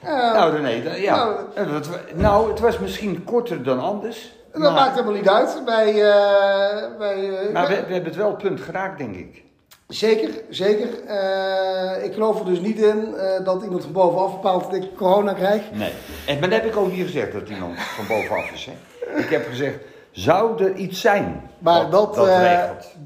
Eh, 0.04 0.34
nou, 0.34 0.56
René, 0.56 0.96
ja. 0.96 1.16
nou, 1.16 1.36
wa- 1.56 2.00
nou, 2.16 2.50
het 2.50 2.60
was 2.60 2.80
misschien 2.80 3.24
korter 3.24 3.64
dan 3.64 3.80
anders. 3.80 4.36
dat 4.52 4.62
maar 4.62 4.72
maakt 4.72 4.94
helemaal 4.94 5.14
niet 5.14 5.30
uit. 5.30 5.62
Bij, 5.66 5.88
eh, 5.88 6.98
bij, 6.98 7.30
eh, 7.30 7.54
maar 7.54 7.68
we, 7.68 7.74
we 7.74 7.94
hebben 7.94 8.04
het 8.04 8.16
wel 8.16 8.30
het 8.30 8.38
punt 8.38 8.62
geraakt, 8.62 8.98
denk 8.98 9.16
ik. 9.16 9.44
Zeker, 9.88 10.30
zeker. 10.50 10.88
Eh, 11.08 12.04
ik 12.04 12.14
geloof 12.14 12.40
er 12.40 12.46
dus 12.46 12.60
niet 12.60 12.80
in 12.80 13.16
dat 13.44 13.64
iemand 13.64 13.84
van 13.84 13.92
bovenaf 13.92 14.32
bepaalt 14.32 14.64
dat 14.64 14.74
ik 14.74 14.96
corona 14.96 15.34
krijg. 15.34 15.62
Nee. 15.72 15.92
En, 16.28 16.40
maar 16.40 16.50
dat 16.50 16.62
heb 16.62 16.70
ik 16.70 16.78
ook 16.78 16.92
niet 16.92 17.06
gezegd 17.06 17.32
dat 17.34 17.50
iemand 17.50 17.80
van 17.80 18.08
bovenaf 18.08 18.52
is. 18.52 18.66
Hè? 18.66 19.20
Ik 19.20 19.30
heb 19.30 19.48
gezegd, 19.48 19.78
zou 20.12 20.64
er 20.64 20.74
iets 20.74 21.02
zijn 21.02 21.50
Maar 21.60 21.90
dat, 21.90 22.16
dat 22.16 22.28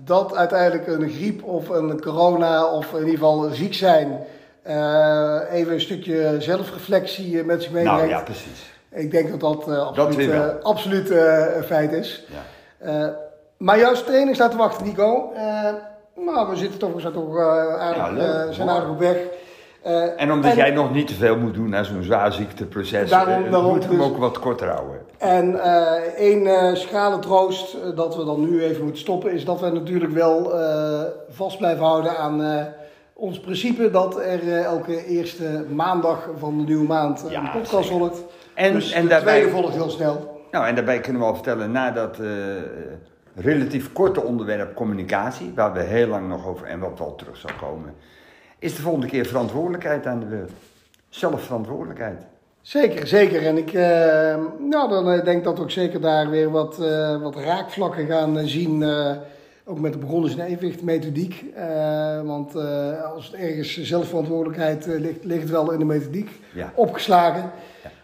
dat 0.05 0.35
uiteindelijk 0.35 0.87
een 0.87 1.09
griep 1.09 1.43
of 1.43 1.69
een 1.69 2.01
corona 2.01 2.65
of 2.65 2.91
in 2.93 2.97
ieder 2.99 3.13
geval 3.13 3.49
ziek 3.51 3.73
zijn, 3.73 4.19
even 5.51 5.73
een 5.73 5.81
stukje 5.81 6.35
zelfreflectie 6.39 7.39
eh, 7.39 7.45
met 7.45 7.61
zich 7.63 7.71
meebrengt. 7.71 7.99
Nou 7.99 8.09
ja, 8.13 8.21
precies. 8.21 8.73
Ik 8.91 9.11
denk 9.11 9.29
dat 9.29 9.39
dat 9.39 9.67
eh, 9.69 9.87
absoluut, 10.61 11.11
eh, 11.11 11.45
eh, 11.47 11.55
een 11.55 11.63
feit 11.63 11.91
is. 11.91 12.25
Ja. 12.29 12.87
Eh, 12.87 13.07
maar 13.57 13.79
juist 13.79 14.05
training 14.05 14.35
staat 14.35 14.51
te 14.51 14.57
wachten, 14.57 14.85
Nico. 14.85 15.31
Eh, 15.35 15.73
nou, 16.25 16.49
we 16.49 16.55
zitten 16.55 16.79
toch, 16.79 16.93
we 16.93 16.99
zijn 17.01 17.13
toch 17.13 17.37
eh, 17.37 17.73
aardig, 17.79 18.23
Ja, 18.25 18.43
eh, 18.45 18.51
zijn 18.51 18.69
aardig 18.69 18.89
op 18.89 18.99
weg. 18.99 19.17
Eh, 19.81 20.21
En 20.21 20.31
omdat 20.31 20.51
en- 20.51 20.57
jij 20.57 20.71
nog 20.71 20.93
niet 20.93 21.07
te 21.07 21.13
veel 21.13 21.35
moet 21.37 21.53
doen 21.53 21.75
aan 21.75 21.85
zo'n 21.85 22.03
zwaar 22.03 22.33
ziekteproces, 22.33 23.09
Daarom- 23.09 23.43
eh, 23.45 23.51
daarom 23.51 23.73
moet 23.73 23.83
hem 23.85 23.97
dus- 23.97 24.05
ook 24.05 24.17
wat 24.17 24.39
korter 24.39 24.67
houden. 24.69 24.97
En 25.17 25.59
eh 25.63 25.91
één 26.17 26.47
eh, 26.47 26.75
schrale 26.75 27.19
troost 27.19 27.73
eh, 27.73 27.95
dat 27.95 28.15
we 28.15 28.25
dan 28.25 28.49
nu 28.49 28.63
even 28.63 28.83
moeten 28.83 29.01
stoppen, 29.01 29.31
is 29.31 29.45
dat 29.45 29.59
we 29.59 29.69
natuurlijk 29.69 30.13
wel 30.13 30.59
eh, 30.59 31.01
vast 31.29 31.57
blijven 31.57 31.85
houden 31.85 32.17
aan 32.17 32.43
eh, 32.43 32.65
ons 33.19 33.39
principe 33.39 33.89
dat 33.91 34.19
er 34.19 34.39
eh, 34.39 34.63
elke 34.63 35.05
eerste 35.05 35.65
maandag 35.69 36.29
van 36.37 36.57
de 36.57 36.63
nieuwe 36.63 36.87
maand 36.87 37.25
eh, 37.25 37.31
Ja, 37.31 37.43
een 37.43 37.61
podcast 37.61 37.89
volgt. 37.89 38.23
En, 38.53 38.73
dus 38.73 38.91
en, 38.91 39.01
de 39.01 39.07
daarbij, 39.07 39.39
tweede 39.39 39.57
volgt 39.57 39.73
heel 39.73 39.89
snel. 39.89 40.41
nou, 40.51 40.67
en 40.67 40.75
daarbij 40.75 40.99
kunnen 40.99 41.21
we 41.21 41.27
al 41.27 41.33
vertellen, 41.33 41.71
na 41.71 41.91
dat 41.91 42.19
eh, 42.19 42.27
relatief 43.35 43.93
korte 43.93 44.21
onderwerp 44.21 44.75
communicatie, 44.75 45.51
waar 45.55 45.73
we 45.73 45.79
heel 45.79 46.07
lang 46.07 46.27
nog 46.27 46.47
over 46.47 46.67
en 46.67 46.79
wat 46.79 46.99
wel 46.99 47.15
terug 47.15 47.37
zal 47.37 47.51
komen, 47.59 47.93
is 48.59 48.75
de 48.75 48.81
volgende 48.81 49.07
keer 49.07 49.25
verantwoordelijkheid 49.25 50.05
aan 50.05 50.19
de 50.19 50.25
beurt. 50.25 50.51
Zelfverantwoordelijkheid. 51.09 52.25
Zeker, 52.61 53.07
zeker. 53.07 53.45
En 53.45 53.57
ik 53.57 53.73
nou, 54.59 54.89
dan 54.89 55.19
denk 55.23 55.43
dat 55.43 55.57
we 55.57 55.63
ook 55.63 55.71
zeker 55.71 56.01
daar 56.01 56.29
weer 56.29 56.51
wat, 56.51 56.77
wat 57.21 57.35
raakvlakken 57.35 58.05
gaan 58.05 58.47
zien. 58.47 58.83
Ook 59.69 59.79
met 59.79 59.93
de 59.93 59.99
begonnen 59.99 60.31
in 60.31 60.39
evenwicht 60.39 60.81
methodiek. 60.81 61.45
Eh, 61.55 62.21
want 62.21 62.55
eh, 62.55 63.03
als 63.13 63.25
het 63.25 63.35
ergens 63.35 63.81
zelfverantwoordelijkheid 63.81 64.87
eh, 64.87 64.99
ligt, 64.99 65.23
ligt 65.23 65.41
het 65.41 65.49
wel 65.49 65.71
in 65.71 65.79
de 65.79 65.85
methodiek 65.85 66.29
Ja. 66.53 66.71
opgeslagen. 66.75 67.51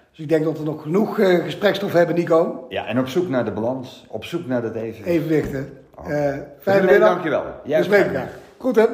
Dus 0.09 0.19
ik 0.19 0.29
denk 0.29 0.43
dat 0.43 0.57
we 0.57 0.63
nog 0.63 0.81
genoeg 0.81 1.15
gesprekstof 1.43 1.93
hebben, 1.93 2.15
Nico. 2.15 2.65
ja, 2.69 2.85
en 2.87 2.99
op 2.99 3.07
zoek 3.07 3.29
naar 3.29 3.45
de 3.45 3.51
balans, 3.51 4.05
op 4.07 4.25
zoek 4.25 4.45
naar 4.47 4.61
dat 4.61 4.75
evenwicht. 4.75 5.05
Evenwichten. 5.05 5.69
René, 6.05 6.47
fijne 6.59 6.85
middag. 6.85 7.09
dankjewel. 7.09 7.43
Jij 7.63 7.83
elkaar. 8.03 8.29
Goed 8.57 8.75
hè? 8.75 8.85